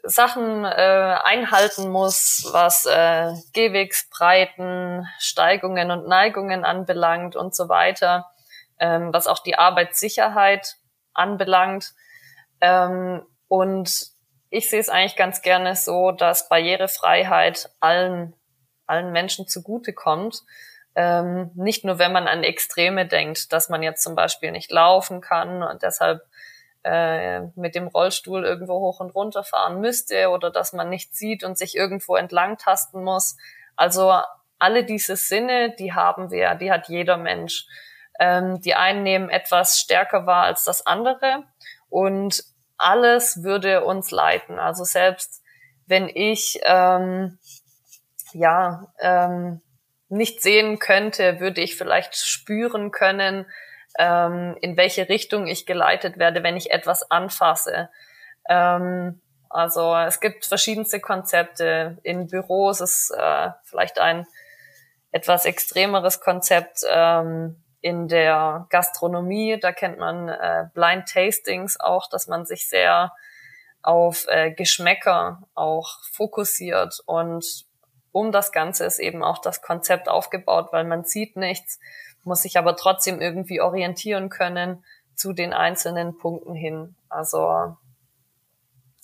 Sachen 0.03 0.65
äh, 0.65 1.17
einhalten 1.25 1.91
muss, 1.91 2.49
was 2.53 2.87
äh, 2.87 3.33
Gehwegsbreiten, 3.53 5.07
Steigungen 5.19 5.91
und 5.91 6.07
Neigungen 6.07 6.65
anbelangt 6.65 7.37
und 7.37 7.55
so 7.55 7.69
weiter, 7.69 8.31
ähm, 8.79 9.13
was 9.13 9.27
auch 9.27 9.41
die 9.41 9.57
Arbeitssicherheit 9.57 10.77
anbelangt. 11.15 11.95
Ähm, 12.61 13.27
und 13.49 14.09
ich 14.51 14.71
sehe 14.71 14.81
es 14.81 14.89
eigentlich 14.89 15.17
ganz 15.17 15.43
gerne 15.43 15.77
so, 15.77 16.13
dass 16.13 16.49
Barrierefreiheit 16.49 17.71
allen, 17.81 18.35
allen 18.87 19.13
Menschen 19.13 19.47
zugutekommt. 19.47 20.43
Ähm, 20.95 21.51
nicht 21.55 21.85
nur, 21.85 21.99
wenn 21.99 22.13
man 22.13 22.27
an 22.27 22.43
Extreme 22.43 23.07
denkt, 23.07 23.53
dass 23.53 23.69
man 23.69 23.83
jetzt 23.83 24.03
zum 24.03 24.15
Beispiel 24.15 24.51
nicht 24.51 24.71
laufen 24.71 25.21
kann 25.21 25.63
und 25.63 25.83
deshalb 25.83 26.23
äh, 26.85 27.41
mit 27.57 27.75
dem 27.75 27.89
Rollstuhl 27.89 28.45
irgendwo 28.45 28.75
hoch 28.81 29.01
und 29.01 29.15
runter 29.15 29.45
fahren 29.45 29.81
müsste 29.81 30.31
oder 30.31 30.51
dass 30.51 30.73
man 30.73 30.89
nicht 30.89 31.15
sieht 31.15 31.45
und 31.45 31.59
sich 31.59 31.77
irgendwo 31.77 32.17
entlang 32.17 32.57
tasten 32.57 33.03
muss. 33.05 33.37
Also 33.77 34.13
alle 34.59 34.85
diese 34.85 35.17
Sinne, 35.17 35.75
die 35.79 35.93
haben 35.93 36.31
wir, 36.31 36.55
die 36.55 36.71
hat 36.73 36.89
jeder 36.89 37.17
Mensch. 37.17 37.67
Ähm, 38.19 38.61
die 38.61 38.75
einen 38.75 39.03
nehmen 39.05 39.29
etwas 39.29 39.79
stärker 39.79 40.27
wahr 40.27 40.45
als 40.45 40.65
das 40.65 40.87
andere 40.87 41.45
und 41.89 42.43
alles 42.77 43.43
würde 43.45 43.85
uns 43.85 44.11
leiten. 44.11 44.59
Also 44.59 44.85
selbst 44.85 45.43
wenn 45.87 46.09
ich 46.09 46.61
ähm, 46.65 47.39
ja 48.33 48.93
ähm, 49.01 49.61
nicht 50.09 50.43
sehen 50.43 50.79
könnte, 50.79 51.41
würde 51.41 51.61
ich 51.61 51.77
vielleicht 51.77 52.17
spüren 52.17 52.91
können, 52.91 53.47
ähm, 53.99 54.57
in 54.61 54.77
welche 54.77 55.09
Richtung 55.09 55.47
ich 55.47 55.67
geleitet 55.67 56.19
werde, 56.19 56.43
wenn 56.43 56.57
ich 56.57 56.71
etwas 56.71 57.11
anfasse. 57.11 57.91
Ähm, 58.49 59.21
also 59.51 59.95
es 59.97 60.21
gibt 60.21 60.47
verschiedenste 60.47 61.01
Konzepte. 61.01 61.99
In 62.03 62.27
Büros 62.27 62.81
ist 62.81 63.11
äh, 63.17 63.51
vielleicht 63.65 63.99
ein 63.99 64.27
etwas 65.11 65.47
extremeres 65.47 66.21
Konzept 66.21 66.81
ähm, 66.89 67.63
in 67.81 68.09
der 68.09 68.67
Gastronomie. 68.71 69.59
Da 69.61 69.73
kennt 69.73 69.99
man 69.99 70.29
äh, 70.29 70.67
Blind 70.75 71.09
Tastings 71.09 71.79
auch, 71.81 72.09
dass 72.09 72.27
man 72.27 72.45
sich 72.45 72.69
sehr 72.69 73.13
auf 73.83 74.27
äh, 74.29 74.51
Geschmäcker 74.51 75.43
auch 75.55 76.03
fokussiert 76.13 77.01
und 77.07 77.68
um 78.19 78.33
das 78.33 78.51
Ganze 78.51 78.85
ist 78.85 78.99
eben 78.99 79.23
auch 79.23 79.39
das 79.39 79.63
Konzept 79.63 80.09
aufgebaut, 80.09 80.73
weil 80.73 80.85
man 80.85 81.05
sieht 81.05 81.37
nichts, 81.37 81.79
muss 82.25 82.43
sich 82.43 82.59
aber 82.59 82.77
trotzdem 82.77 83.21
irgendwie 83.21 83.61
orientieren 83.61 84.29
können 84.29 84.85
zu 85.15 85.33
den 85.33 85.53
einzelnen 85.53 86.19
Punkten 86.19 86.55
hin. 86.55 86.97
Also 87.09 87.77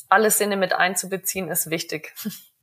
alle 0.08 0.30
Sinne 0.32 0.56
mit 0.56 0.72
einzubeziehen 0.72 1.48
ist 1.48 1.70
wichtig. 1.70 2.12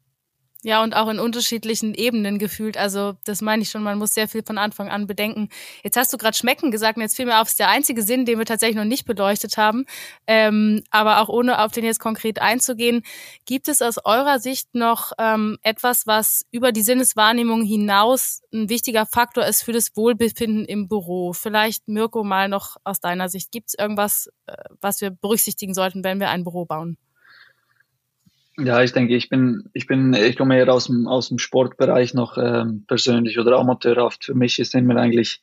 Ja, 0.63 0.84
und 0.84 0.95
auch 0.95 1.10
in 1.10 1.17
unterschiedlichen 1.17 1.95
Ebenen 1.95 2.38
gefühlt. 2.38 2.78
Also 2.78 3.13
das 3.24 3.41
meine 3.41 3.63
ich 3.63 3.71
schon, 3.71 3.82
man 3.82 3.97
muss 3.97 4.13
sehr 4.13 4.28
viel 4.28 4.43
von 4.43 4.60
Anfang 4.60 4.89
an 4.89 5.08
bedenken. 5.08 5.50
Jetzt 5.84 5.97
hast 5.97 6.13
du 6.13 6.17
gerade 6.17 6.38
Schmecken 6.38 6.69
gesagt 6.69 6.97
und 6.97 7.02
jetzt 7.02 7.15
fiel 7.15 7.26
mir 7.26 7.41
auf, 7.41 7.47
ist 7.47 7.58
der 7.58 7.69
einzige 7.69 8.04
Sinn, 8.04 8.26
den 8.26 8.38
wir 8.38 8.45
tatsächlich 8.45 8.78
noch 8.78 8.84
nicht 8.86 9.06
beleuchtet 9.06 9.58
haben. 9.58 9.86
Ähm, 10.28 10.84
aber 10.91 11.19
auch 11.19 11.30
ohne 11.30 11.63
auf 11.63 11.71
den 11.71 11.84
jetzt 11.84 12.00
konkret 12.00 12.39
einzugehen, 12.39 13.02
gibt 13.45 13.69
es 13.69 13.82
aus 13.82 13.97
eurer 14.06 14.38
Sicht 14.39 14.76
noch 14.76 15.13
ähm, 15.17 15.58
etwas, 15.63 16.06
was 16.06 16.45
über 16.52 16.71
die 16.71 16.84
Sinneswahrnehmung 16.84 17.63
hinaus 17.63 18.41
ein 18.54 18.69
wichtiger 18.69 19.08
Faktor 19.08 19.45
ist 19.47 19.63
für 19.63 19.74
das 19.74 19.95
Wohlbefinden 19.95 20.65
im 20.65 20.88
Büro? 20.88 21.34
Vielleicht, 21.34 21.88
Mirko, 21.88 22.24
mal 22.24 22.50
noch 22.50 22.78
aus 22.84 23.00
deiner 23.00 23.30
Sicht. 23.30 23.52
Gibt 23.52 23.69
es 23.69 23.74
irgendwas, 23.74 24.30
äh, 24.45 24.56
was 24.80 25.02
wir 25.02 25.10
berücksichtigen 25.10 25.74
sollten, 25.74 26.04
wenn 26.04 26.19
wir 26.19 26.30
ein 26.30 26.43
Büro 26.43 26.65
bauen? 26.65 26.97
Ja, 28.58 28.84
ich 28.84 28.92
denke, 28.92 29.16
ich 29.16 29.30
bin, 29.30 29.70
ich 29.74 29.88
bin, 29.88 30.14
ich 30.14 30.38
komme 30.38 30.58
eher 30.58 30.74
aus 30.74 30.88
dem, 30.88 31.08
aus 31.08 31.30
dem 31.30 31.38
Sportbereich 31.38 32.14
noch 32.14 32.38
ähm, 32.38 32.84
persönlich 32.88 33.40
oder 33.40 33.58
amateurhaft. 33.58 34.26
Für 34.26 34.36
mich 34.36 34.60
ist 34.60 34.76
immer 34.76 34.98
eigentlich 34.98 35.42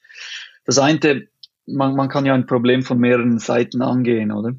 das 0.65 0.79
eine, 0.79 1.27
man, 1.67 1.97
man 1.97 2.09
kann 2.09 2.27
ja 2.27 2.35
ein 2.35 2.47
Problem 2.47 2.83
von 2.83 2.99
mehreren 2.99 3.39
Seiten 3.39 3.83
angehen, 3.83 4.31
oder? 4.31 4.55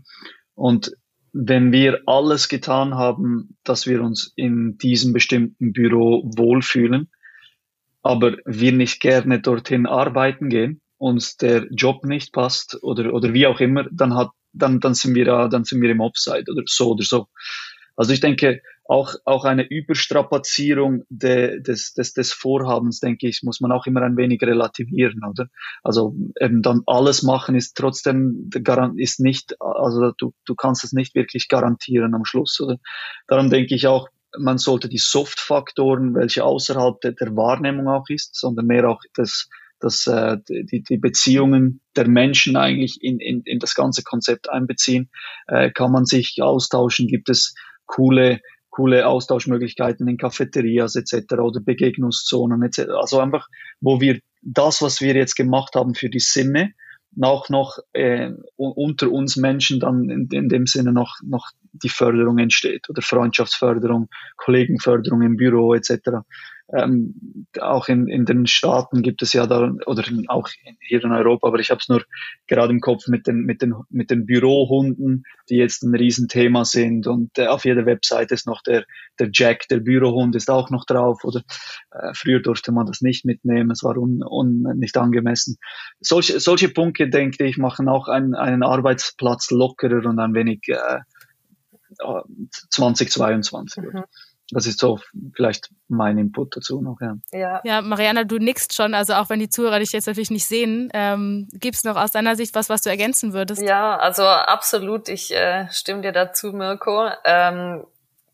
Und 0.55 0.91
wenn 1.31 1.71
wir 1.71 2.01
alles 2.07 2.49
getan 2.49 2.95
haben, 2.95 3.57
dass 3.63 3.85
wir 3.85 4.01
uns 4.01 4.33
in 4.35 4.77
diesem 4.77 5.13
bestimmten 5.13 5.71
Büro 5.73 6.23
wohlfühlen, 6.35 7.09
aber 8.01 8.38
wir 8.45 8.71
nicht 8.71 8.99
gerne 8.99 9.39
dorthin 9.39 9.85
arbeiten 9.85 10.49
gehen, 10.49 10.81
uns 10.97 11.38
der 11.38 11.67
Job 11.71 12.03
nicht 12.03 12.33
passt 12.33 12.81
oder, 12.81 13.13
oder 13.13 13.33
wie 13.33 13.47
auch 13.47 13.59
immer, 13.59 13.85
dann 13.91 14.15
hat, 14.15 14.31
dann, 14.53 14.79
dann 14.79 14.95
sind 14.95 15.13
wir, 15.15 15.47
dann 15.49 15.63
sind 15.63 15.81
wir 15.81 15.89
im 15.91 15.99
Offside 15.99 16.51
oder 16.51 16.63
so 16.65 16.91
oder 16.91 17.03
so. 17.03 17.27
Also 17.99 18.13
ich 18.13 18.21
denke, 18.21 18.62
auch, 18.85 19.15
auch 19.25 19.43
eine 19.43 19.67
Überstrapazierung 19.67 21.03
de, 21.09 21.62
des, 21.62 21.93
des, 21.93 22.13
des 22.13 22.31
Vorhabens, 22.31 23.01
denke 23.01 23.27
ich, 23.27 23.43
muss 23.43 23.59
man 23.59 23.73
auch 23.73 23.88
immer 23.88 24.03
ein 24.03 24.15
wenig 24.15 24.41
relativieren, 24.41 25.21
oder? 25.29 25.49
Also 25.83 26.15
eben 26.39 26.62
dann 26.62 26.83
alles 26.85 27.23
machen 27.23 27.55
ist 27.55 27.75
trotzdem, 27.75 28.49
ist 28.95 29.19
nicht, 29.19 29.57
also 29.59 30.13
du, 30.17 30.33
du 30.45 30.55
kannst 30.55 30.85
es 30.85 30.93
nicht 30.93 31.13
wirklich 31.13 31.49
garantieren 31.49 32.15
am 32.15 32.23
Schluss, 32.23 32.62
oder? 32.62 32.77
Darum 33.27 33.49
denke 33.49 33.75
ich 33.75 33.85
auch, 33.85 34.07
man 34.38 34.59
sollte 34.59 34.88
die 34.88 34.97
Soft-Faktoren, 34.97 36.15
welche 36.15 36.45
außerhalb 36.45 37.01
der, 37.01 37.12
der 37.12 37.35
Wahrnehmung 37.35 37.89
auch 37.89 38.07
ist, 38.07 38.33
sondern 38.39 38.67
mehr 38.67 38.89
auch 38.89 39.01
das, 39.13 39.49
das, 39.81 40.07
äh, 40.07 40.38
die, 40.47 40.83
die 40.83 40.97
Beziehungen 40.97 41.81
der 41.97 42.07
Menschen 42.07 42.55
eigentlich 42.55 43.03
in, 43.03 43.19
in, 43.19 43.41
in 43.41 43.59
das 43.59 43.75
ganze 43.75 44.03
Konzept 44.03 44.49
einbeziehen. 44.49 45.09
Äh, 45.47 45.71
kann 45.71 45.91
man 45.91 46.05
sich 46.05 46.41
austauschen? 46.41 47.07
Gibt 47.07 47.27
es 47.27 47.53
coole, 47.89 48.39
coole 48.69 49.08
Austauschmöglichkeiten 49.08 50.08
in 50.08 50.17
Cafeterias 50.17 50.95
etc. 50.95 51.34
oder 51.39 51.60
Begegnungszonen 51.60 52.62
etc. 52.63 52.91
Also 52.99 53.19
einfach, 53.19 53.47
wo 53.82 53.99
wir 53.99 54.19
das, 54.41 54.82
was 54.82 55.02
wir 55.02 55.15
jetzt 55.15 55.36
gemacht 55.36 55.75
haben 55.75 55.95
für 55.95 56.10
die 56.10 56.19
Sinne, 56.19 56.73
auch 57.21 57.49
noch 57.49 57.80
äh, 57.93 58.32
unter 58.56 59.12
uns 59.12 59.36
Menschen 59.36 59.80
dann 59.80 60.10
in, 60.10 60.28
in 60.32 60.47
dem 60.47 60.67
Sinne 60.67 60.93
noch, 60.93 61.17
noch 61.23 61.49
die 61.73 61.89
Förderung 61.89 62.38
entsteht 62.38 62.88
oder 62.89 63.02
Freundschaftsförderung, 63.02 64.10
Kollegenförderung 64.38 65.23
im 65.23 65.36
Büro 65.36 65.73
etc. 65.73 66.19
Ähm, 66.71 67.47
auch 67.60 67.88
in, 67.88 68.08
in 68.08 68.25
den 68.25 68.45
Staaten 68.45 69.01
gibt 69.01 69.21
es 69.23 69.34
ja 69.34 69.47
da, 69.47 69.71
oder 69.88 70.03
auch 70.27 70.49
hier 70.79 71.03
in 71.03 71.12
Europa, 71.12 71.47
aber 71.47 71.60
ich 71.60 71.71
habe 71.71 71.79
es 71.79 71.89
nur 71.89 72.03
gerade 72.47 72.71
im 72.71 72.79
Kopf 72.79 73.08
mit 73.08 73.25
den, 73.25 73.41
mit, 73.41 73.62
den, 73.62 73.73
mit 73.89 74.12
den 74.12 74.25
Bürohunden, 74.25 75.23
die 75.49 75.55
jetzt 75.55 75.84
ein 75.84 75.95
Riesenthema 75.95 76.65
sind. 76.65 77.08
Und 77.08 77.38
äh, 77.39 77.47
auf 77.47 77.65
jeder 77.65 77.86
Webseite 77.86 78.36
ist 78.36 78.45
noch 78.45 78.62
der, 78.62 78.86
der 79.19 79.29
Jack, 79.34 79.67
der 79.69 79.79
Bürohund, 79.79 80.36
ist 80.36 80.49
auch 80.49 80.69
noch 80.69 80.86
drauf. 80.86 81.23
Oder 81.23 81.41
äh, 81.91 82.12
früher 82.13 82.39
durfte 82.39 82.71
man 82.71 82.86
das 82.86 83.01
nicht 83.01 83.25
mitnehmen, 83.25 83.71
es 83.71 83.84
war 83.84 83.97
un, 83.97 84.23
un, 84.23 84.62
nicht 84.77 84.95
angemessen. 84.97 85.58
Solche, 85.99 86.39
solche 86.39 86.69
Punkte, 86.69 87.10
denke 87.10 87.45
ich, 87.45 87.58
machen 87.58 87.89
auch 87.89 88.08
einen, 88.08 88.36
einen 88.36 88.62
Arbeitsplatz 88.62 89.49
lockerer 89.49 90.05
und 90.05 90.19
ein 90.19 90.36
wenig 90.36 90.67
äh, 90.67 90.99
2022. 92.69 93.84
Mhm. 93.84 94.03
Das 94.51 94.65
ist 94.65 94.79
so 94.79 94.99
vielleicht 95.35 95.69
mein 95.88 96.17
Input 96.17 96.57
dazu 96.57 96.81
noch, 96.81 96.99
ja. 97.01 97.15
Ja, 97.31 97.62
ja 97.63 97.81
Mariana, 97.81 98.23
du 98.23 98.38
nickst 98.38 98.73
schon, 98.73 98.93
also 98.93 99.13
auch 99.13 99.29
wenn 99.29 99.39
die 99.39 99.49
Zuhörer 99.49 99.79
dich 99.79 99.91
jetzt 99.91 100.07
natürlich 100.07 100.31
nicht 100.31 100.47
sehen, 100.47 100.89
ähm, 100.93 101.47
gibt 101.53 101.75
es 101.75 101.83
noch 101.83 101.95
aus 101.95 102.12
deiner 102.12 102.35
Sicht 102.35 102.55
was, 102.55 102.69
was 102.69 102.81
du 102.81 102.89
ergänzen 102.89 103.33
würdest? 103.33 103.62
Ja, 103.62 103.97
also 103.97 104.23
absolut, 104.23 105.09
ich 105.09 105.33
äh, 105.35 105.67
stimme 105.71 106.01
dir 106.01 106.12
dazu, 106.12 106.51
Mirko. 106.51 107.09
Ähm, 107.25 107.85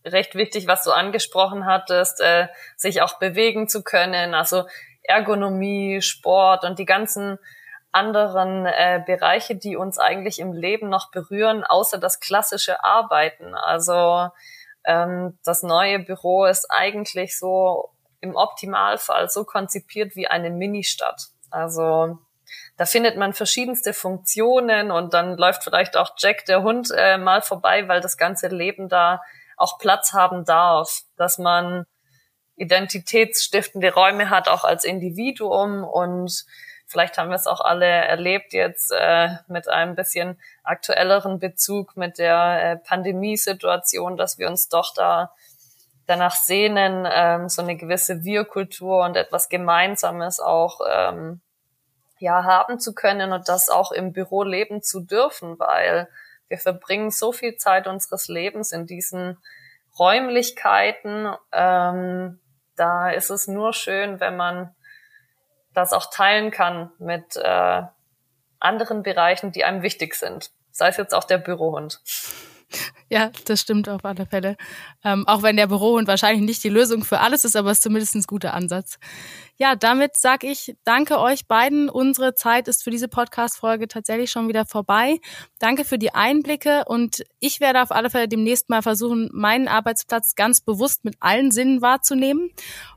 recht 0.05 0.35
wichtig, 0.35 0.67
was 0.67 0.83
du 0.83 0.91
angesprochen 0.91 1.65
hattest, 1.65 2.21
äh, 2.21 2.47
sich 2.75 3.01
auch 3.01 3.19
bewegen 3.19 3.67
zu 3.67 3.83
können, 3.83 4.33
also 4.33 4.63
Ergonomie, 5.03 6.01
Sport 6.01 6.63
und 6.63 6.79
die 6.79 6.85
ganzen 6.85 7.37
anderen 7.91 8.65
äh, 8.65 9.01
Bereiche, 9.05 9.55
die 9.55 9.77
uns 9.77 9.97
eigentlich 9.97 10.39
im 10.39 10.51
Leben 10.51 10.89
noch 10.89 11.11
berühren, 11.11 11.63
außer 11.63 11.97
das 11.97 12.19
klassische 12.19 12.83
Arbeiten. 12.83 13.55
Also 13.55 14.29
ähm, 14.85 15.37
das 15.43 15.63
neue 15.63 15.99
Büro 15.99 16.45
ist 16.45 16.67
eigentlich 16.69 17.37
so 17.37 17.89
im 18.21 18.35
Optimalfall 18.35 19.29
so 19.29 19.43
konzipiert 19.43 20.15
wie 20.15 20.27
eine 20.27 20.49
Ministadt. 20.49 21.27
Also 21.51 22.19
da 22.77 22.85
findet 22.85 23.17
man 23.17 23.33
verschiedenste 23.33 23.93
Funktionen 23.93 24.91
und 24.91 25.13
dann 25.13 25.37
läuft 25.37 25.63
vielleicht 25.63 25.95
auch 25.97 26.11
Jack 26.17 26.45
der 26.45 26.63
Hund 26.63 26.91
äh, 26.95 27.17
mal 27.17 27.41
vorbei, 27.41 27.87
weil 27.87 28.01
das 28.01 28.17
ganze 28.17 28.47
Leben 28.47 28.89
da 28.89 29.21
auch 29.57 29.79
Platz 29.79 30.13
haben 30.13 30.43
darf, 30.43 31.01
dass 31.15 31.37
man 31.37 31.85
identitätsstiftende 32.57 33.93
Räume 33.93 34.29
hat, 34.29 34.47
auch 34.47 34.63
als 34.63 34.83
Individuum 34.83 35.83
und 35.83 36.45
Vielleicht 36.87 37.17
haben 37.17 37.29
wir 37.29 37.35
es 37.35 37.47
auch 37.47 37.61
alle 37.61 37.85
erlebt 37.85 38.53
jetzt 38.53 38.91
äh, 38.95 39.29
mit 39.47 39.67
einem 39.67 39.95
bisschen 39.95 40.39
aktuelleren 40.63 41.39
Bezug 41.39 41.97
mit 41.97 42.19
der 42.19 42.59
äh, 42.61 42.77
Pandemiesituation, 42.77 44.17
dass 44.17 44.37
wir 44.37 44.47
uns 44.47 44.69
doch 44.69 44.93
da 44.93 45.33
danach 46.07 46.35
sehnen, 46.35 47.07
ähm, 47.11 47.49
so 47.49 47.63
eine 47.63 47.75
gewisse 47.75 48.23
Wir-Kultur 48.23 49.03
und 49.03 49.15
etwas 49.17 49.49
Gemeinsames 49.49 50.39
auch 50.39 50.79
ähm, 50.87 51.41
ja 52.19 52.43
haben 52.43 52.79
zu 52.79 52.93
können 52.93 53.33
und 53.33 53.49
das 53.49 53.69
auch 53.69 53.91
im 53.91 54.13
Büro 54.13 54.43
leben 54.43 54.81
zu 54.83 55.01
dürfen, 55.01 55.57
weil 55.59 56.07
wir 56.47 56.57
verbringen 56.59 57.09
so 57.09 57.31
viel 57.31 57.57
Zeit 57.57 57.87
unseres 57.87 58.27
Lebens 58.27 58.71
in 58.71 58.85
diesen 58.85 59.37
Räumlichkeiten. 59.97 61.33
Ähm, 61.51 62.39
da 62.75 63.09
ist 63.09 63.31
es 63.31 63.47
nur 63.47 63.73
schön, 63.73 64.19
wenn 64.19 64.37
man 64.37 64.74
das 65.75 65.93
auch 65.93 66.09
teilen 66.09 66.51
kann 66.51 66.91
mit 66.97 67.35
äh, 67.35 67.81
anderen 68.59 69.03
Bereichen, 69.03 69.51
die 69.51 69.63
einem 69.63 69.81
wichtig 69.81 70.15
sind. 70.15 70.51
Sei 70.71 70.89
es 70.89 70.97
jetzt 70.97 71.13
auch 71.13 71.23
der 71.23 71.37
Bürohund. 71.37 72.01
Ja, 73.09 73.31
das 73.45 73.61
stimmt 73.61 73.87
auf 73.87 74.03
alle 74.03 74.25
Fälle. 74.25 74.57
Ähm, 75.03 75.27
auch 75.27 75.43
wenn 75.43 75.55
der 75.55 75.67
Bürohund 75.67 76.07
wahrscheinlich 76.07 76.43
nicht 76.43 76.63
die 76.63 76.69
Lösung 76.69 77.03
für 77.03 77.19
alles 77.19 77.45
ist, 77.45 77.55
aber 77.55 77.69
es 77.69 77.77
ist 77.77 77.83
zumindest 77.83 78.15
ein 78.15 78.23
guter 78.23 78.53
Ansatz. 78.53 78.97
Ja, 79.57 79.75
damit 79.75 80.17
sage 80.17 80.47
ich 80.47 80.75
danke 80.83 81.19
euch 81.19 81.47
beiden. 81.47 81.89
Unsere 81.89 82.35
Zeit 82.35 82.67
ist 82.67 82.83
für 82.83 82.91
diese 82.91 83.07
Podcast-Folge 83.07 83.87
tatsächlich 83.87 84.29
schon 84.29 84.49
wieder 84.49 84.65
vorbei. 84.65 85.19
Danke 85.59 85.85
für 85.85 85.97
die 85.97 86.13
Einblicke 86.13 86.83
und 86.87 87.23
ich 87.39 87.61
werde 87.61 87.81
auf 87.81 87.91
alle 87.91 88.09
Fälle 88.09 88.27
demnächst 88.27 88.69
mal 88.69 88.81
versuchen, 88.81 89.29
meinen 89.31 89.69
Arbeitsplatz 89.69 90.35
ganz 90.35 90.59
bewusst 90.59 91.05
mit 91.05 91.15
allen 91.21 91.51
Sinnen 91.51 91.81
wahrzunehmen 91.81 92.51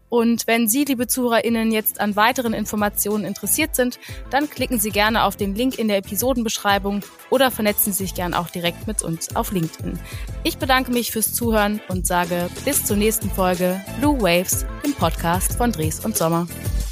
und 0.09 0.47
wenn 0.47 0.69
Sie, 0.69 0.85
liebe 0.85 1.07
ZuhörerInnen, 1.07 1.71
jetzt 1.71 2.01
an 2.01 2.17
weiteren 2.17 2.55
Informationen 2.55 3.25
interessiert 3.25 3.77
sind, 3.77 3.99
dann 4.31 4.49
klicken 4.49 4.81
Sie 4.81 4.91
gerne 4.91 5.25
auf 5.25 5.37
den 5.37 5.55
Link 5.55 5.79
in 5.79 5.89
der 5.89 5.99
Episodenbeschreibung 5.99 7.03
oder 7.31 7.51
vernetzen 7.51 7.93
Sie 7.93 8.05
sich 8.05 8.15
gerne 8.15 8.39
auch 8.39 8.49
direkt 8.49 8.87
mit 8.87 9.03
uns 9.03 9.37
auf 9.37 9.53
LinkedIn. 9.53 9.99
Ich 10.45 10.59
bedanke 10.59 10.93
mich 10.93 11.13
fürs 11.13 11.35
Zuhören 11.35 11.81
und 11.89 12.07
sage 12.07 12.49
bis 12.65 12.85
zur 12.85 12.97
nächsten 12.97 13.31
Folge 13.31 13.81
Blue 14.01 14.21
Waves, 14.21 14.65
im 14.83 14.95
Podcast 14.95 15.55
von 15.57 15.73
Dres 15.73 16.05
und 16.05 16.17
Sommer. 16.17 16.48
now. 16.49 16.88